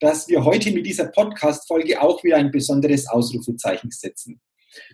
[0.00, 4.40] dass wir heute mit dieser Podcast-Folge auch wieder ein besonderes Ausrufezeichen setzen.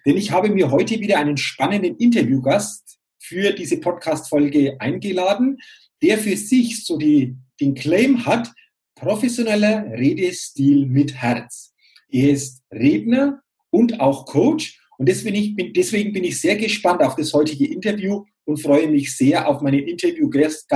[0.04, 5.58] Denn ich habe mir heute wieder einen spannenden Interviewgast für diese Podcast-Folge eingeladen,
[6.02, 8.50] der für sich so die, den Claim hat,
[8.94, 11.72] professioneller Redestil mit Herz.
[12.08, 17.16] Er ist Redner und auch Coach und deswegen, bin, deswegen bin ich sehr gespannt auf
[17.16, 20.68] das heutige Interview und freue mich sehr auf meinen Interviewgast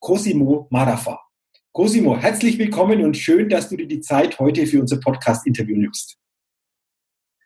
[0.00, 1.20] Cosimo Marafa.
[1.72, 6.16] Cosimo, herzlich willkommen und schön, dass du dir die Zeit heute für unser Podcast-Interview nimmst.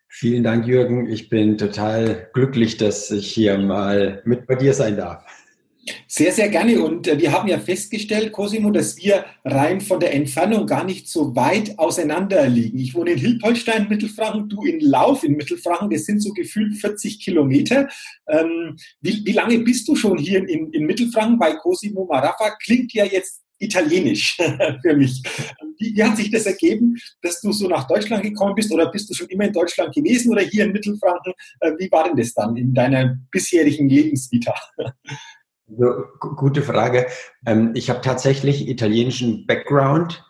[0.09, 1.11] Vielen Dank, Jürgen.
[1.11, 5.27] Ich bin total glücklich, dass ich hier mal mit bei dir sein darf.
[6.07, 6.83] Sehr, sehr gerne.
[6.83, 11.07] Und äh, wir haben ja festgestellt, Cosimo, dass wir rein von der Entfernung gar nicht
[11.07, 12.79] so weit auseinander liegen.
[12.79, 15.91] Ich wohne in Hilpolstein, Mittelfranken, du in Lauf in Mittelfranken.
[15.91, 17.91] Das sind so gefühlt 40 Kilometer.
[18.27, 22.57] Ähm, wie, wie, lange bist du schon hier in, in Mittelfranken bei Cosimo Marafa?
[22.63, 24.37] Klingt ja jetzt italienisch
[24.83, 25.23] für mich.
[25.79, 29.11] Wie, wie, hat sich das ergeben, dass du so nach Deutschland gekommen bist oder bist
[29.11, 31.33] du schon immer in Deutschland gewesen oder hier in Mittelfranken?
[31.61, 34.55] Äh, wie war denn das dann in deiner bisherigen Lebensvita?
[35.67, 36.05] Also,
[36.37, 37.07] gute Frage.
[37.47, 40.23] Ähm, ich habe tatsächlich italienischen Background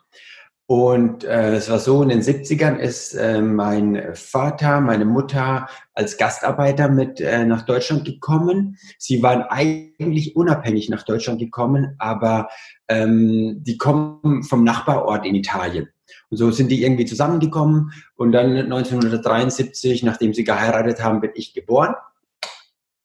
[0.67, 6.17] und äh, es war so, in den 70ern ist äh, mein Vater, meine Mutter als
[6.17, 8.79] Gastarbeiter mit äh, nach Deutschland gekommen.
[8.99, 12.49] Sie waren eigentlich unabhängig nach Deutschland gekommen, aber
[12.89, 15.91] ähm, die kommen vom Nachbarort in Italien.
[16.31, 21.53] Und so sind die irgendwie zusammengekommen und dann 1973, nachdem sie geheiratet haben, bin ich
[21.53, 21.95] geboren.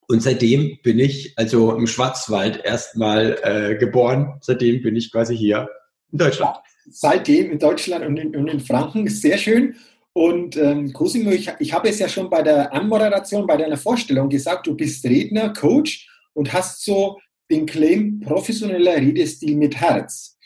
[0.07, 4.39] Und seitdem bin ich also im Schwarzwald erstmal äh, geboren.
[4.39, 5.67] Seitdem bin ich quasi hier
[6.11, 6.55] in Deutschland
[6.91, 9.07] seitdem in Deutschland und in, und in Franken.
[9.07, 9.75] Sehr schön.
[10.13, 14.29] Und ähm, Cosimo, ich, ich habe es ja schon bei der Anmoderation, bei deiner Vorstellung
[14.29, 17.19] gesagt, du bist Redner, Coach und hast so
[17.49, 20.37] den Claim professioneller Redestil mit Herz.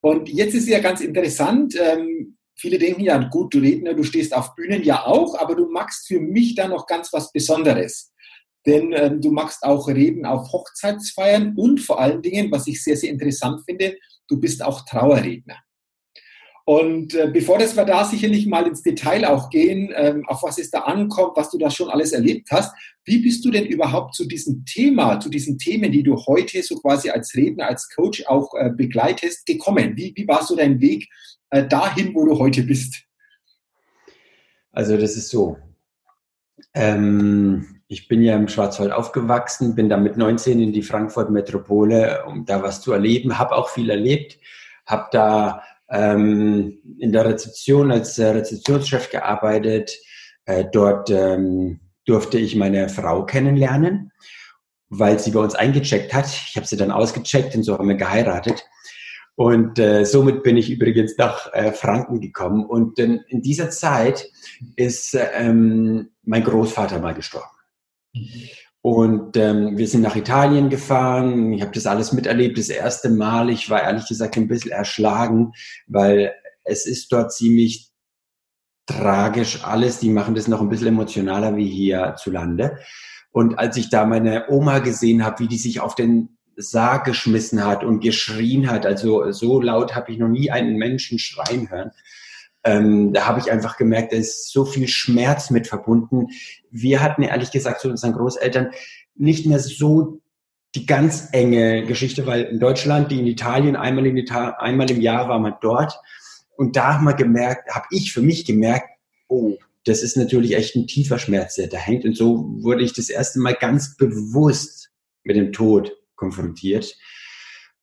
[0.00, 4.34] Und jetzt ist ja ganz interessant, ähm, viele denken ja, gut, du Redner, du stehst
[4.34, 8.12] auf Bühnen ja auch, aber du machst für mich da noch ganz was Besonderes.
[8.66, 12.96] Denn ähm, du machst auch Reden auf Hochzeitsfeiern und vor allen Dingen, was ich sehr,
[12.96, 13.96] sehr interessant finde,
[14.28, 15.56] du bist auch Trauerredner.
[16.68, 20.58] Und äh, bevor das wir da sicherlich mal ins Detail auch gehen, ähm, auf was
[20.58, 22.74] es da ankommt, was du da schon alles erlebt hast,
[23.06, 26.76] wie bist du denn überhaupt zu diesem Thema, zu diesen Themen, die du heute so
[26.76, 29.96] quasi als Redner, als Coach auch äh, begleitest, gekommen?
[29.96, 31.08] Wie, wie war so dein Weg
[31.48, 33.02] äh, dahin, wo du heute bist?
[34.70, 35.56] Also das ist so.
[36.74, 42.26] Ähm, ich bin ja im Schwarzwald aufgewachsen, bin da mit 19 in die Frankfurt Metropole,
[42.26, 44.38] um da was zu erleben, habe auch viel erlebt,
[44.84, 49.96] habe da ähm, in der Rezeption als äh, Rezeptionschef gearbeitet.
[50.44, 54.12] Äh, dort ähm, durfte ich meine Frau kennenlernen,
[54.88, 56.26] weil sie bei uns eingecheckt hat.
[56.26, 58.64] Ich habe sie dann ausgecheckt und so haben wir geheiratet.
[59.34, 62.64] Und äh, somit bin ich übrigens nach äh, Franken gekommen.
[62.64, 64.28] Und in, in dieser Zeit
[64.74, 67.46] ist ähm, mein Großvater mal gestorben.
[68.14, 68.48] Mhm.
[68.88, 71.52] Und ähm, wir sind nach Italien gefahren.
[71.52, 73.50] Ich habe das alles miterlebt, das erste Mal.
[73.50, 75.52] Ich war ehrlich gesagt ein bisschen erschlagen,
[75.86, 76.32] weil
[76.64, 77.90] es ist dort ziemlich
[78.86, 79.98] tragisch alles.
[79.98, 82.78] Die machen das noch ein bisschen emotionaler wie hier zu Lande.
[83.30, 87.66] Und als ich da meine Oma gesehen habe, wie die sich auf den Sarg geschmissen
[87.66, 91.90] hat und geschrien hat, also so laut habe ich noch nie einen Menschen schreien hören,
[92.64, 96.28] ähm, da habe ich einfach gemerkt, da ist so viel Schmerz mit verbunden.
[96.70, 98.70] Wir hatten ehrlich gesagt zu unseren Großeltern
[99.14, 100.20] nicht mehr so
[100.74, 105.00] die ganz enge Geschichte, weil in Deutschland, die in Italien, einmal, in Italien, einmal im
[105.00, 105.98] Jahr war man dort.
[106.56, 108.88] Und da haben wir gemerkt, habe ich für mich gemerkt,
[109.28, 112.04] oh, das ist natürlich echt ein tiefer Schmerz, der da hängt.
[112.04, 114.90] Und so wurde ich das erste Mal ganz bewusst
[115.22, 116.96] mit dem Tod konfrontiert.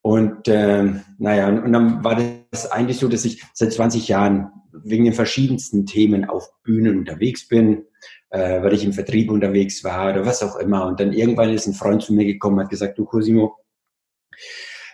[0.01, 0.83] Und äh,
[1.17, 4.51] naja, und, und dann war das eigentlich so, dass ich seit 20 Jahren
[4.83, 7.85] wegen den verschiedensten Themen auf Bühnen unterwegs bin,
[8.29, 10.85] äh, weil ich im Vertrieb unterwegs war oder was auch immer.
[10.85, 13.57] Und dann irgendwann ist ein Freund zu mir gekommen, hat gesagt, du Cosimo,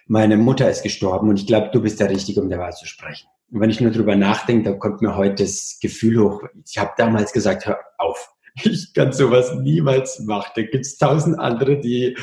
[0.07, 2.86] meine Mutter ist gestorben und ich glaube, du bist der Richtige, um der Wahl zu
[2.86, 3.28] sprechen.
[3.51, 6.44] Und wenn ich nur drüber nachdenke, da kommt mir heute das Gefühl hoch.
[6.66, 8.30] Ich habe damals gesagt, hör auf,
[8.63, 10.51] ich kann sowas niemals machen.
[10.56, 12.18] Da gibt es tausend andere, die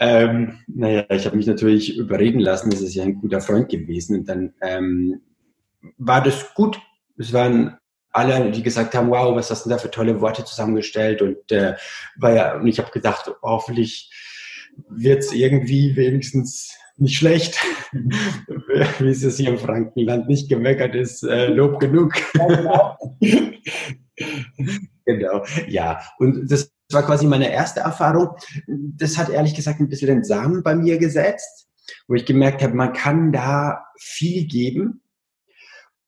[0.00, 4.20] ähm, naja, ich habe mich natürlich überreden lassen, das ist ja ein guter Freund gewesen.
[4.20, 5.20] Und dann ähm,
[5.98, 6.80] war das gut.
[7.18, 7.78] Es waren
[8.10, 11.22] alle, die gesagt haben, wow, was hast du da für tolle Worte zusammengestellt?
[11.22, 11.74] Und äh,
[12.16, 14.10] war ja, und ich habe gedacht, hoffentlich
[14.88, 17.58] wird es irgendwie wenigstens nicht schlecht,
[17.92, 22.14] wie es jetzt hier im Frankenland nicht gemeckert ist, äh, Lob genug.
[25.04, 26.00] genau, ja.
[26.18, 28.36] Und das war quasi meine erste Erfahrung.
[28.66, 31.66] Das hat ehrlich gesagt ein bisschen den Samen bei mir gesetzt,
[32.06, 35.02] wo ich gemerkt habe, man kann da viel geben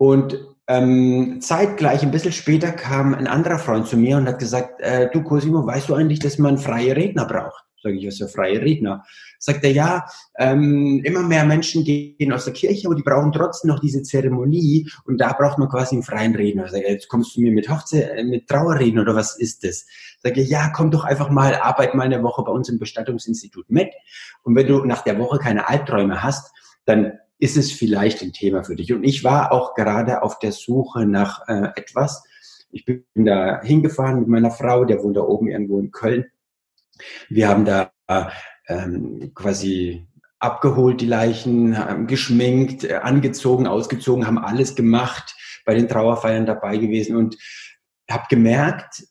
[0.04, 4.82] und ähm, zeitgleich, ein bisschen später, kam ein anderer Freund zu mir und hat gesagt,
[4.82, 7.64] äh, du Cosimo, weißt du eigentlich, dass man freie Redner braucht?
[7.82, 9.02] Sage ich, was für freie Redner?
[9.38, 10.04] Sagt er, ja,
[10.38, 14.86] ähm, immer mehr Menschen gehen aus der Kirche, aber die brauchen trotzdem noch diese Zeremonie
[15.06, 16.68] und da braucht man quasi einen freien Redner.
[16.68, 19.86] Sag ich, jetzt kommst du mir mit Hochzeit, äh, mit Trauerreden oder was ist das?
[20.22, 23.70] Sage ich, ja, komm doch einfach mal, arbeit mal eine Woche bei uns im Bestattungsinstitut
[23.70, 23.88] mit
[24.42, 26.52] und wenn du nach der Woche keine Albträume hast,
[26.84, 28.92] dann ist es vielleicht ein Thema für dich.
[28.92, 32.24] Und ich war auch gerade auf der Suche nach äh, etwas.
[32.70, 36.26] Ich bin da hingefahren mit meiner Frau, der wohnt da oben irgendwo in Köln.
[37.28, 37.92] Wir haben da
[38.68, 40.06] ähm, quasi
[40.38, 45.34] abgeholt die Leichen, haben geschminkt, äh, angezogen, ausgezogen, haben alles gemacht,
[45.64, 47.36] bei den Trauerfeiern dabei gewesen und
[48.10, 49.06] habe gemerkt,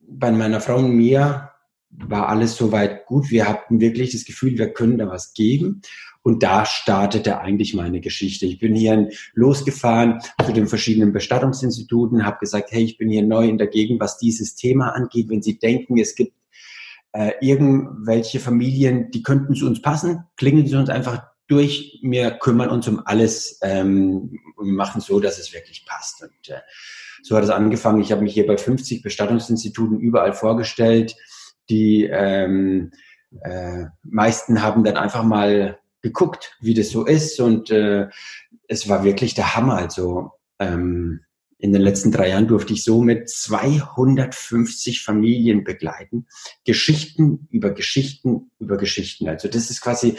[0.00, 1.47] bei meiner Frau und mir
[1.90, 3.30] war alles soweit gut.
[3.30, 5.82] Wir hatten wirklich das Gefühl, wir können da was geben.
[6.22, 8.44] Und da startete eigentlich meine Geschichte.
[8.44, 13.48] Ich bin hier losgefahren zu den verschiedenen Bestattungsinstituten, habe gesagt, hey, ich bin hier neu
[13.48, 15.30] in der Gegend, was dieses Thema angeht.
[15.30, 16.34] Wenn Sie denken, es gibt
[17.12, 21.98] äh, irgendwelche Familien, die könnten zu uns passen, klingeln Sie uns einfach durch.
[22.02, 26.22] Wir kümmern uns um alles ähm, und machen so, dass es wirklich passt.
[26.22, 26.60] Und äh,
[27.22, 28.02] so hat es angefangen.
[28.02, 31.16] Ich habe mich hier bei 50 Bestattungsinstituten überall vorgestellt.
[31.70, 32.90] Die ähm,
[33.42, 38.08] äh, meisten haben dann einfach mal geguckt, wie das so ist und äh,
[38.68, 39.74] es war wirklich der Hammer.
[39.74, 41.20] Also ähm,
[41.58, 46.26] in den letzten drei Jahren durfte ich so mit 250 Familien begleiten.
[46.64, 49.28] Geschichten über Geschichten über Geschichten.
[49.28, 50.16] Also das ist quasi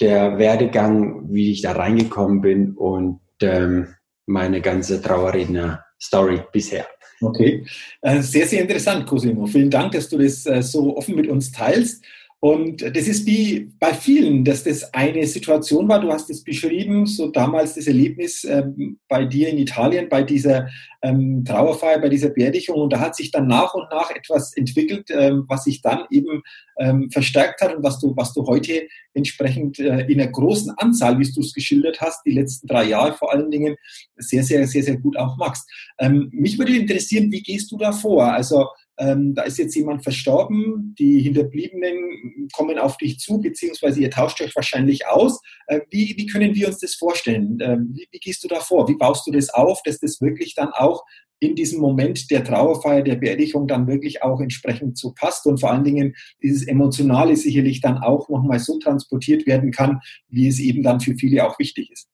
[0.00, 3.94] der Werdegang, wie ich da reingekommen bin und ähm,
[4.26, 6.86] meine ganze Trauerredner-Story bisher.
[7.22, 7.64] Okay,
[8.00, 9.46] äh, sehr, sehr interessant, Cosimo.
[9.46, 12.04] Vielen Dank, dass du das äh, so offen mit uns teilst.
[12.44, 17.06] Und das ist wie bei vielen, dass das eine Situation war, du hast es beschrieben,
[17.06, 20.68] so damals das Erlebnis ähm, bei dir in Italien, bei dieser
[21.02, 22.80] ähm, Trauerfeier, bei dieser Beerdigung.
[22.80, 26.42] Und da hat sich dann nach und nach etwas entwickelt, ähm, was sich dann eben
[26.80, 31.20] ähm, verstärkt hat und was du, was du heute entsprechend äh, in einer großen Anzahl,
[31.20, 33.76] wie du es geschildert hast, die letzten drei Jahre vor allen Dingen,
[34.16, 35.70] sehr, sehr, sehr, sehr gut auch magst.
[36.00, 38.24] Ähm, mich würde interessieren, wie gehst du da vor?
[38.24, 38.66] Also
[38.98, 44.40] ähm, da ist jetzt jemand verstorben, die Hinterbliebenen kommen auf dich zu, beziehungsweise ihr tauscht
[44.40, 45.40] euch wahrscheinlich aus.
[45.66, 47.58] Äh, wie, wie, können wir uns das vorstellen?
[47.60, 48.88] Äh, wie, wie, gehst du da vor?
[48.88, 51.04] Wie baust du das auf, dass das wirklich dann auch
[51.40, 55.72] in diesem Moment der Trauerfeier, der Beerdigung dann wirklich auch entsprechend so passt und vor
[55.72, 60.84] allen Dingen dieses Emotionale sicherlich dann auch nochmal so transportiert werden kann, wie es eben
[60.84, 62.08] dann für viele auch wichtig ist?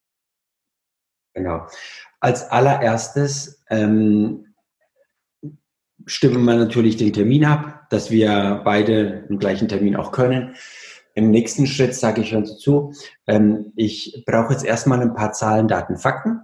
[1.35, 1.67] Genau.
[2.21, 4.48] Als allererstes ähm,
[6.09, 10.55] stimmen wir natürlich den Termin ab, dass wir beide den gleichen Termin auch können.
[11.15, 12.93] Im nächsten Schritt sage ich schon zu,
[13.27, 16.41] ähm, ich brauche jetzt erstmal ein paar Zahlen, Daten, Fakten.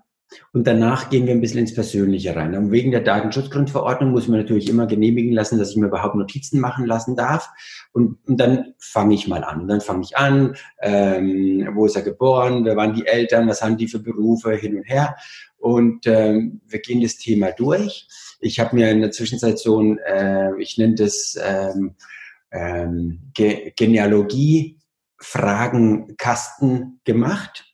[0.52, 2.56] Und danach gehen wir ein bisschen ins Persönliche rein.
[2.56, 6.60] Und wegen der Datenschutzgrundverordnung muss man natürlich immer genehmigen lassen, dass ich mir überhaupt Notizen
[6.60, 7.50] machen lassen darf.
[7.92, 9.62] Und, und dann fange ich mal an.
[9.62, 13.62] Und dann fange ich an, ähm, wo ist er geboren, wer waren die Eltern, was
[13.62, 15.16] haben die für Berufe, hin und her.
[15.56, 18.08] Und ähm, wir gehen das Thema durch.
[18.44, 21.94] Ich habe mir in der Zwischenzeit so ein, äh, ich nenne das ähm,
[22.52, 24.78] ähm, Ge Genealogie
[25.18, 27.64] Fragenkasten gemacht.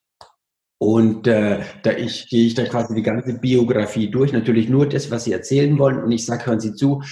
[0.78, 5.10] Und äh, da ich, gehe ich da quasi die ganze Biografie durch, natürlich nur das,
[5.10, 6.02] was Sie erzählen wollen.
[6.02, 7.02] Und ich sage, hören Sie zu,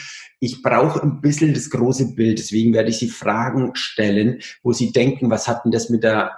[0.41, 2.39] ich brauche ein bisschen das große Bild.
[2.39, 6.33] Deswegen werde ich Sie Fragen stellen, wo Sie denken, was hat denn das mit der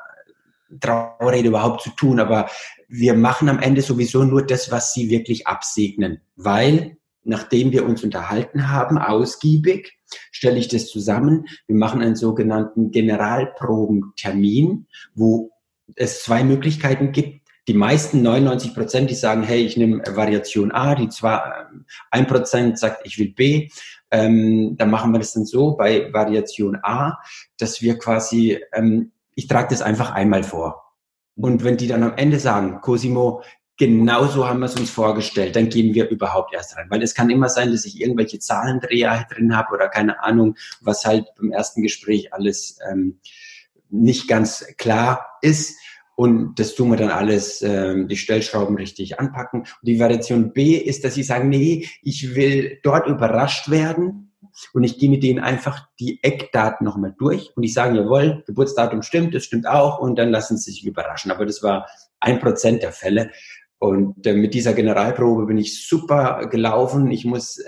[0.80, 2.18] Trauerrede überhaupt zu tun?
[2.18, 2.48] Aber
[2.88, 6.22] wir machen am Ende sowieso nur das, was Sie wirklich absegnen.
[6.34, 9.98] Weil nachdem wir uns unterhalten haben, ausgiebig,
[10.32, 11.46] stelle ich das zusammen.
[11.66, 15.50] Wir machen einen sogenannten Generalprobentermin, wo
[15.96, 20.96] es zwei Möglichkeiten gibt, Die meisten 99 Prozent, die sagen, hey, ich nehme Variation A,
[20.96, 23.68] die zwar ähm, ein Prozent sagt, ich will B,
[24.10, 27.18] ähm, dann machen wir das dann so bei Variation A,
[27.58, 30.82] dass wir quasi, ähm, ich trage das einfach einmal vor.
[31.36, 33.42] Und wenn die dann am Ende sagen, Cosimo,
[33.80, 36.88] genauso haben wir es uns vorgestellt, dann gehen wir überhaupt erst rein.
[36.90, 41.06] Weil es kann immer sein, dass ich irgendwelche Zahlendreher drin habe oder keine Ahnung, was
[41.06, 43.20] halt beim ersten Gespräch alles ähm,
[43.88, 45.78] nicht ganz klar ist.
[46.14, 49.60] Und das tun wir dann alles, ähm, die Stellschrauben richtig anpacken.
[49.60, 54.34] Und die Variation B ist, dass sie sagen, nee, ich will dort überrascht werden
[54.74, 59.00] und ich gehe mit denen einfach die Eckdaten nochmal durch und die sagen, jawohl, Geburtsdatum
[59.00, 61.30] stimmt, das stimmt auch und dann lassen sie sich überraschen.
[61.30, 61.88] Aber das war
[62.20, 63.30] ein Prozent der Fälle.
[63.80, 67.10] Und äh, mit dieser Generalprobe bin ich super gelaufen.
[67.10, 67.58] Ich muss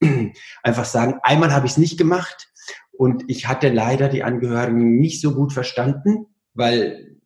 [0.00, 0.32] ähm,
[0.64, 2.50] einfach sagen, einmal habe ich es nicht gemacht
[2.90, 7.16] und ich hatte leider die Angehörigen nicht so gut verstanden, weil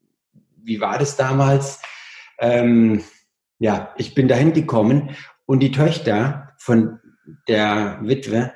[0.63, 1.81] wie war das damals?
[2.39, 3.03] Ähm,
[3.59, 7.01] ja, ich bin dahin gekommen und die Töchter von
[7.49, 8.53] der Witwe,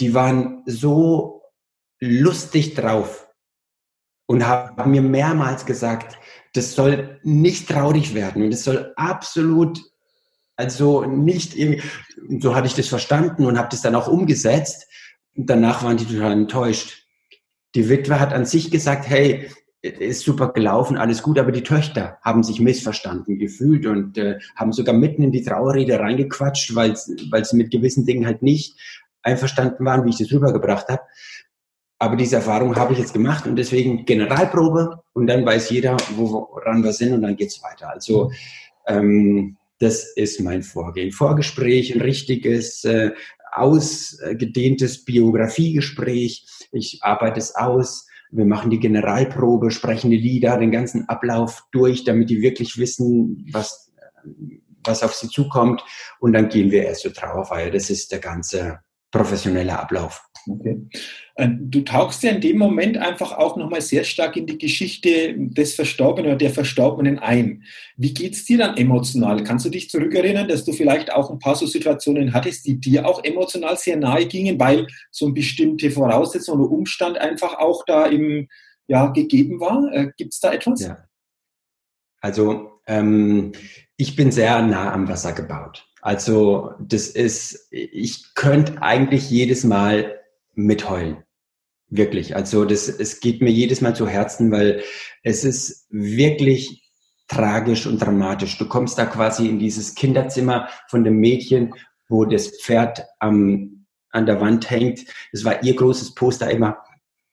[0.00, 1.42] die waren so
[2.00, 3.28] lustig drauf
[4.26, 6.18] und haben mir mehrmals gesagt,
[6.52, 9.80] das soll nicht traurig werden und es soll absolut,
[10.56, 11.82] also nicht irgendwie,
[12.40, 14.86] so hatte ich das verstanden und habe das dann auch umgesetzt.
[15.36, 17.06] Und danach waren die total enttäuscht.
[17.74, 19.48] Die Witwe hat an sich gesagt, hey,
[19.82, 24.72] ist super gelaufen, alles gut, aber die Töchter haben sich missverstanden gefühlt und äh, haben
[24.72, 28.78] sogar mitten in die Trauerrede reingequatscht, weil sie mit gewissen Dingen halt nicht
[29.22, 31.02] einverstanden waren, wie ich das rübergebracht habe.
[32.00, 36.82] Aber diese Erfahrung habe ich jetzt gemacht und deswegen Generalprobe und dann weiß jeder, woran
[36.82, 37.90] wir sind und dann geht's weiter.
[37.90, 38.32] Also
[38.88, 41.12] ähm, das ist mein Vorgehen.
[41.12, 43.12] Vorgespräch, ein richtiges, äh,
[43.52, 46.46] ausgedehntes Biografiegespräch.
[46.72, 52.04] Ich arbeite es aus wir machen die Generalprobe, sprechen die Lieder, den ganzen Ablauf durch,
[52.04, 53.92] damit die wirklich wissen, was,
[54.84, 55.82] was auf sie zukommt.
[56.20, 57.70] Und dann gehen wir erst zur Trauerfeier.
[57.70, 60.22] Das ist der ganze professionelle Ablauf.
[60.48, 60.80] Okay.
[61.34, 65.34] Äh, du tauchst ja in dem Moment einfach auch nochmal sehr stark in die Geschichte
[65.36, 67.64] des Verstorbenen oder der Verstorbenen ein.
[67.96, 69.44] Wie geht es dir dann emotional?
[69.44, 73.06] Kannst du dich zurückerinnern, dass du vielleicht auch ein paar so Situationen hattest, die dir
[73.06, 78.06] auch emotional sehr nahe gingen, weil so eine bestimmte Voraussetzung oder Umstand einfach auch da
[78.06, 78.48] im,
[78.86, 79.92] ja, gegeben war?
[79.92, 80.80] Äh, Gibt es da etwas?
[80.80, 81.04] Ja.
[82.20, 83.52] Also ähm,
[83.96, 85.86] ich bin sehr nah am Wasser gebaut.
[86.02, 90.20] Also das ist, ich könnte eigentlich jedes Mal
[90.54, 91.24] mitheulen.
[91.88, 92.36] Wirklich.
[92.36, 94.82] Also das, es geht mir jedes Mal zu Herzen, weil
[95.22, 96.88] es ist wirklich
[97.26, 98.58] tragisch und dramatisch.
[98.58, 101.74] Du kommst da quasi in dieses Kinderzimmer von dem Mädchen,
[102.08, 105.04] wo das Pferd am, an der Wand hängt.
[105.32, 106.78] Das war ihr großes Poster immer.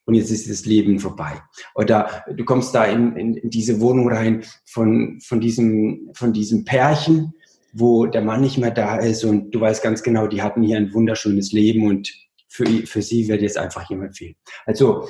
[0.06, 1.42] Und jetzt ist das Leben vorbei.
[1.76, 6.64] Oder du kommst da in, in, in diese Wohnung rein von, von, diesem, von diesem
[6.64, 7.34] Pärchen,
[7.80, 10.78] wo der Mann nicht mehr da ist und du weißt ganz genau, die hatten hier
[10.78, 12.12] ein wunderschönes Leben und
[12.48, 14.36] für, für sie wird jetzt einfach jemand fehlen.
[14.66, 15.08] Also,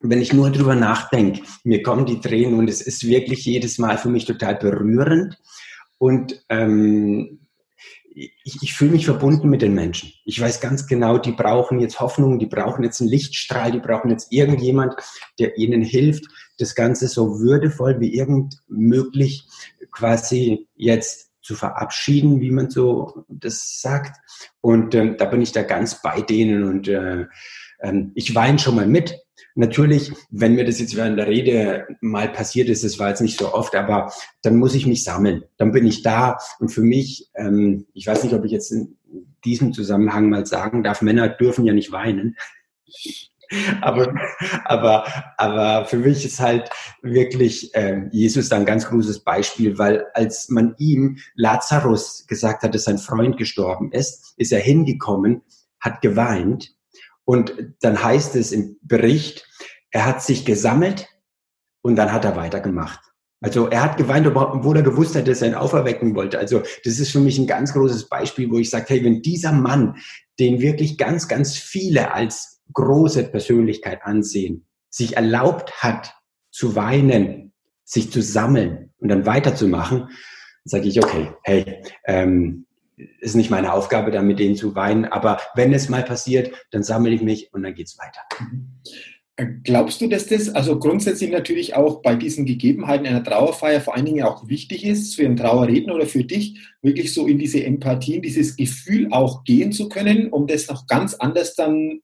[0.00, 3.98] wenn ich nur drüber nachdenke, mir kommen die Tränen und es ist wirklich jedes Mal
[3.98, 5.38] für mich total berührend
[5.98, 7.40] und ähm,
[8.14, 10.12] ich, ich fühle mich verbunden mit den Menschen.
[10.24, 14.10] Ich weiß ganz genau, die brauchen jetzt Hoffnung, die brauchen jetzt einen Lichtstrahl, die brauchen
[14.10, 14.94] jetzt irgendjemand,
[15.38, 16.26] der ihnen hilft,
[16.58, 19.44] das Ganze so würdevoll wie irgend möglich
[19.90, 24.16] quasi jetzt zu verabschieden, wie man so das sagt.
[24.60, 27.26] Und ähm, da bin ich da ganz bei denen und äh,
[27.80, 29.18] ähm, ich weine schon mal mit.
[29.54, 33.38] Natürlich, wenn mir das jetzt während der Rede mal passiert ist, das war jetzt nicht
[33.38, 35.44] so oft, aber dann muss ich mich sammeln.
[35.58, 38.96] Dann bin ich da und für mich, ähm, ich weiß nicht, ob ich jetzt in
[39.44, 42.36] diesem Zusammenhang mal sagen darf, Männer dürfen ja nicht weinen
[43.80, 44.14] aber,
[44.64, 45.06] aber,
[45.36, 46.70] aber für mich ist halt
[47.02, 52.84] wirklich äh, Jesus ein ganz großes Beispiel, weil als man ihm Lazarus gesagt hat, dass
[52.84, 55.42] sein Freund gestorben ist, ist er hingekommen,
[55.80, 56.74] hat geweint
[57.24, 59.46] und dann heißt es im Bericht,
[59.90, 61.08] er hat sich gesammelt
[61.82, 63.00] und dann hat er weitergemacht.
[63.42, 66.38] Also er hat geweint, obwohl er gewusst hat, dass er ihn auferwecken wollte.
[66.38, 69.50] Also das ist für mich ein ganz großes Beispiel, wo ich sage, hey, wenn dieser
[69.50, 69.96] Mann,
[70.38, 76.14] den wirklich ganz, ganz viele als große Persönlichkeit ansehen, sich erlaubt hat
[76.50, 77.52] zu weinen,
[77.84, 80.08] sich zu sammeln und dann weiterzumachen,
[80.64, 82.66] sage ich, okay, hey, ähm,
[83.20, 86.82] ist nicht meine Aufgabe, da mit denen zu weinen, aber wenn es mal passiert, dann
[86.82, 88.20] sammle ich mich und dann geht's weiter.
[89.36, 93.94] Äh, glaubst du, dass das also grundsätzlich natürlich auch bei diesen Gegebenheiten einer Trauerfeier vor
[93.94, 97.64] allen Dingen auch wichtig ist, für einen Trauerredner oder für dich, wirklich so in diese
[97.64, 102.00] Empathie, in dieses Gefühl auch gehen zu können, um das noch ganz anders dann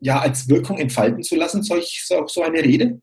[0.00, 3.00] ja als Wirkung entfalten zu lassen, solch, so, so eine Rede?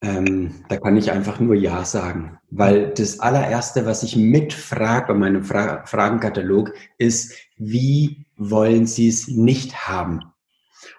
[0.00, 5.14] Ähm, da kann ich einfach nur Ja sagen, weil das allererste, was ich mitfrage bei
[5.14, 10.20] meinem Fra Fragenkatalog, ist, wie wollen Sie es nicht haben?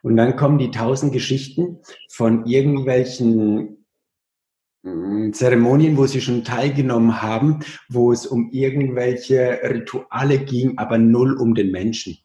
[0.02, 3.86] Und dann kommen die tausend Geschichten von irgendwelchen
[4.84, 11.38] mm, Zeremonien, wo sie schon teilgenommen haben, wo es um irgendwelche Rituale ging, aber null
[11.38, 12.18] um den Menschen.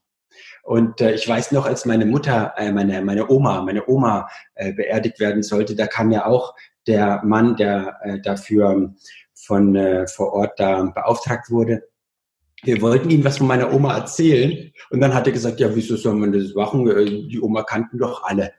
[0.64, 4.73] Und äh, ich weiß noch, als meine Mutter, äh, meine, meine Oma, meine Oma äh,
[4.73, 6.54] beerdigt werden sollte, da kam ja auch
[6.87, 8.94] der Mann, der äh, dafür
[9.35, 11.83] von äh, vor Ort da beauftragt wurde.
[12.62, 15.97] Wir wollten ihm was von meiner Oma erzählen und dann hat er gesagt, ja, wieso
[15.97, 16.88] soll man das machen?
[16.88, 18.52] Äh, die Oma kannten doch alle.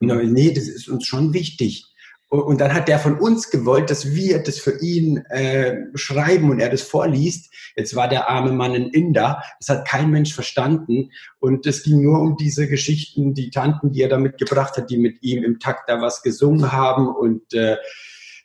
[0.00, 1.86] Und dann, nee, das ist uns schon wichtig.
[2.28, 6.58] Und dann hat der von uns gewollt, dass wir das für ihn äh, schreiben und
[6.58, 7.52] er das vorliest.
[7.76, 9.42] Jetzt war der arme Mann ein Inder.
[9.60, 11.10] Das hat kein Mensch verstanden.
[11.38, 14.98] Und es ging nur um diese Geschichten, die Tanten, die er da mitgebracht hat, die
[14.98, 17.06] mit ihm im Takt da was gesungen haben.
[17.06, 17.76] Und äh,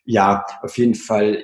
[0.05, 1.43] ja, auf jeden Fall,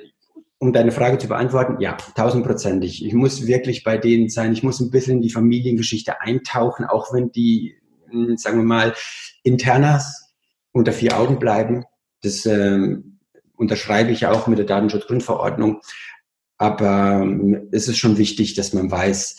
[0.58, 3.04] um deine Frage zu beantworten, ja, tausendprozentig.
[3.04, 4.52] Ich muss wirklich bei denen sein.
[4.52, 7.74] Ich muss ein bisschen in die Familiengeschichte eintauchen, auch wenn die,
[8.10, 8.94] hm, sagen wir mal,
[9.42, 10.32] internas
[10.70, 11.84] unter vier Augen bleiben
[12.22, 13.18] das ähm,
[13.56, 15.80] unterschreibe ich auch mit der Datenschutzgrundverordnung.
[16.56, 19.36] Aber ähm, es ist schon wichtig, dass man weiß,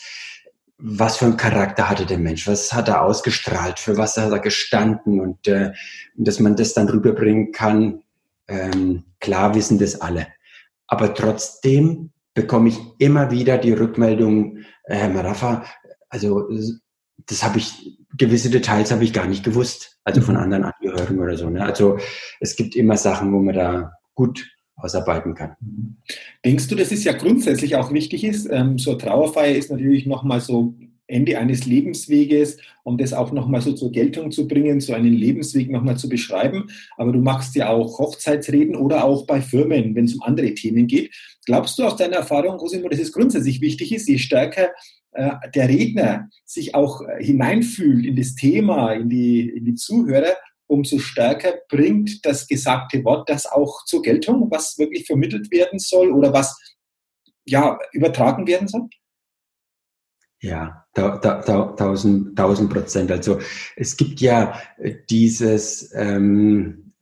[0.77, 4.39] was für einen Charakter hatte der Mensch, was hat er ausgestrahlt, für was hat er
[4.39, 5.74] gestanden und äh,
[6.15, 8.01] dass man das dann rüberbringen kann.
[8.48, 10.27] Ähm, klar wissen das alle.
[10.88, 15.65] Aber trotzdem bekomme ich immer wieder die Rückmeldung, äh, Herr Marafa,
[16.09, 16.50] also
[17.27, 20.42] das habe ich, gewisse Details habe ich gar nicht gewusst, also von mhm.
[20.42, 21.50] anderen Angehörigen oder so.
[21.50, 21.64] Ne?
[21.64, 21.98] Also
[22.40, 25.56] es gibt immer Sachen, wo man da gut ausarbeiten kann.
[25.62, 25.98] Mhm.
[26.46, 28.48] Denkst du, dass es ja grundsätzlich auch wichtig ist?
[28.52, 30.76] Ähm, so eine Trauerfeier ist natürlich nochmal so
[31.08, 35.72] Ende eines Lebensweges, um das auch nochmal so zur Geltung zu bringen, so einen Lebensweg
[35.72, 36.70] nochmal zu beschreiben.
[36.98, 40.86] Aber du machst ja auch Hochzeitsreden oder auch bei Firmen, wenn es um andere Themen
[40.86, 41.16] geht.
[41.46, 44.70] Glaubst du aus deiner Erfahrung, Cosimo, dass es grundsätzlich wichtig ist, je stärker
[45.11, 50.35] der Redner sich auch äh, hineinfühlt in das Thema, in die, in die Zuhörer,
[50.67, 56.11] umso stärker bringt das gesagte Wort das auch zur Geltung, was wirklich vermittelt werden soll
[56.11, 56.57] oder was
[57.45, 58.87] ja übertragen werden soll?
[60.41, 63.11] Ja, da, da, da, tausend, tausend Prozent.
[63.11, 63.39] Also
[63.75, 64.57] es gibt ja
[65.09, 66.93] dieses ähm,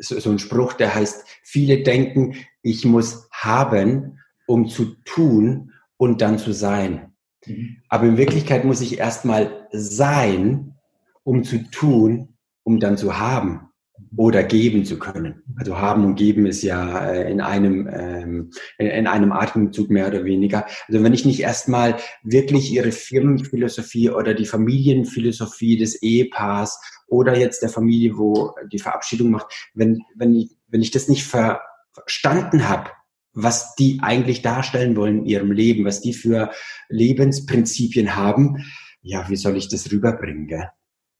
[0.00, 6.20] so, so ein Spruch, der heißt: Viele denken, ich muss haben, um zu tun und
[6.20, 7.13] dann zu sein.
[7.46, 7.76] Mhm.
[7.88, 10.74] Aber in Wirklichkeit muss ich erstmal sein,
[11.22, 13.68] um zu tun, um dann zu haben
[14.16, 15.42] oder geben zu können.
[15.56, 20.24] Also haben und geben ist ja äh, in einem ähm, in einem Atemzug mehr oder
[20.24, 20.66] weniger.
[20.88, 27.62] Also wenn ich nicht erstmal wirklich ihre Firmenphilosophie oder die Familienphilosophie des Ehepaars oder jetzt
[27.62, 32.90] der Familie, wo die Verabschiedung macht, wenn wenn ich wenn ich das nicht verstanden habe,
[33.34, 36.50] was die eigentlich darstellen wollen in ihrem Leben, was die für
[36.88, 38.64] Lebensprinzipien haben,
[39.02, 40.46] ja, wie soll ich das rüberbringen?
[40.46, 40.70] Gell?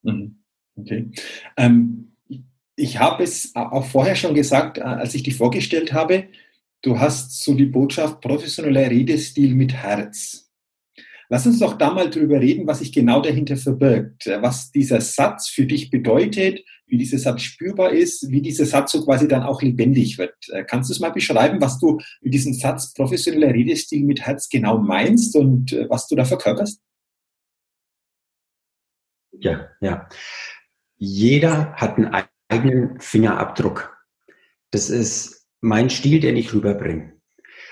[0.03, 0.37] Mhm.
[0.77, 1.11] Okay.
[1.57, 2.17] Ähm,
[2.77, 6.29] ich habe es auch vorher schon gesagt, äh, als ich dich vorgestellt habe,
[6.83, 10.51] du hast so die Botschaft professioneller Redestil mit Herz.
[11.29, 15.49] Lass uns doch da mal drüber reden, was sich genau dahinter verbirgt, was dieser Satz
[15.49, 16.61] für dich bedeutet,
[16.95, 20.37] wie dieser Satz spürbar ist, wie dieser Satz so quasi dann auch lebendig wird.
[20.51, 24.49] Äh, kannst du es mal beschreiben, was du mit diesem Satz professioneller Redestil mit Herz
[24.49, 26.81] genau meinst und äh, was du da verkörperst?
[29.33, 30.09] Ja, ja.
[30.97, 32.15] Jeder hat einen
[32.49, 33.99] eigenen Fingerabdruck.
[34.71, 37.15] Das ist mein Stil, den ich rüberbringe.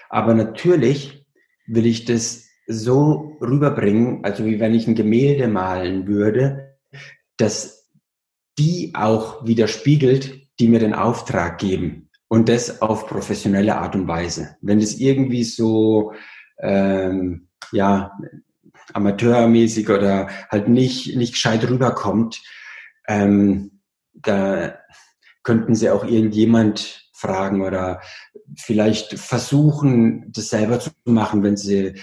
[0.08, 1.24] Aber natürlich
[1.68, 6.76] will ich das so rüberbringen, also wie wenn ich ein Gemälde malen würde,
[7.36, 7.81] dass
[8.58, 12.08] die auch widerspiegelt, die mir den Auftrag geben.
[12.28, 14.56] Und das auf professionelle Art und Weise.
[14.62, 16.14] Wenn es irgendwie so,
[16.58, 18.12] ähm, ja,
[18.94, 22.40] amateurmäßig oder halt nicht, nicht gescheit rüberkommt,
[23.06, 23.80] ähm,
[24.14, 24.78] da
[25.42, 28.00] könnten sie auch irgendjemand fragen oder
[28.56, 31.94] vielleicht versuchen, das selber zu machen, wenn sie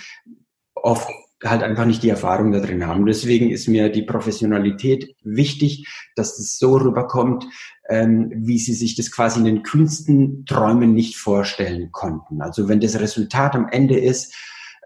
[0.75, 1.09] oft
[1.43, 3.06] halt einfach nicht die Erfahrung da drin haben.
[3.06, 7.47] Deswegen ist mir die Professionalität wichtig, dass es so rüberkommt,
[7.89, 12.41] ähm, wie sie sich das quasi in den kühnsten Träumen nicht vorstellen konnten.
[12.41, 14.36] Also wenn das Resultat am Ende ist,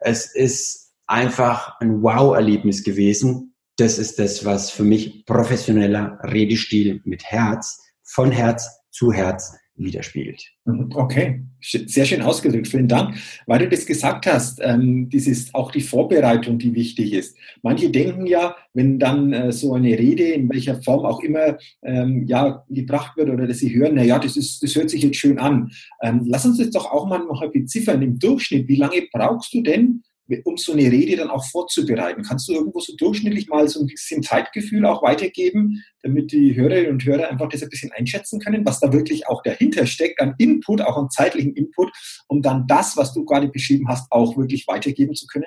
[0.02, 3.56] es ist einfach ein Wow-Erlebnis gewesen.
[3.78, 10.44] Das ist das, was für mich professioneller Redestil mit Herz, von Herz zu Herz widerspiegelt.
[10.66, 12.68] Mhm, okay, sehr schön ausgedrückt.
[12.68, 13.16] Vielen Dank.
[13.48, 17.36] Weil du das gesagt hast, ähm, das ist auch die Vorbereitung, die wichtig ist.
[17.62, 22.26] Manche denken ja, wenn dann äh, so eine Rede, in welcher Form auch immer, ähm,
[22.28, 25.18] ja, gebracht wird oder dass sie hören, na ja, das, ist, das hört sich jetzt
[25.18, 25.72] schön an.
[26.02, 28.02] Ähm, lass uns das doch auch mal noch beziffern.
[28.02, 30.04] Im Durchschnitt, wie lange brauchst du denn,
[30.46, 32.24] um so eine Rede dann auch vorzubereiten?
[32.24, 36.92] Kannst du irgendwo so durchschnittlich mal so ein bisschen Zeitgefühl auch weitergeben, damit die Hörerinnen
[36.92, 40.36] und Hörer einfach das ein bisschen einschätzen können, was da wirklich auch dahinter steckt, an
[40.38, 41.92] Input, auch an zeitlichen Input,
[42.28, 45.46] um dann das, was du gerade beschrieben hast, auch wirklich weitergeben zu können?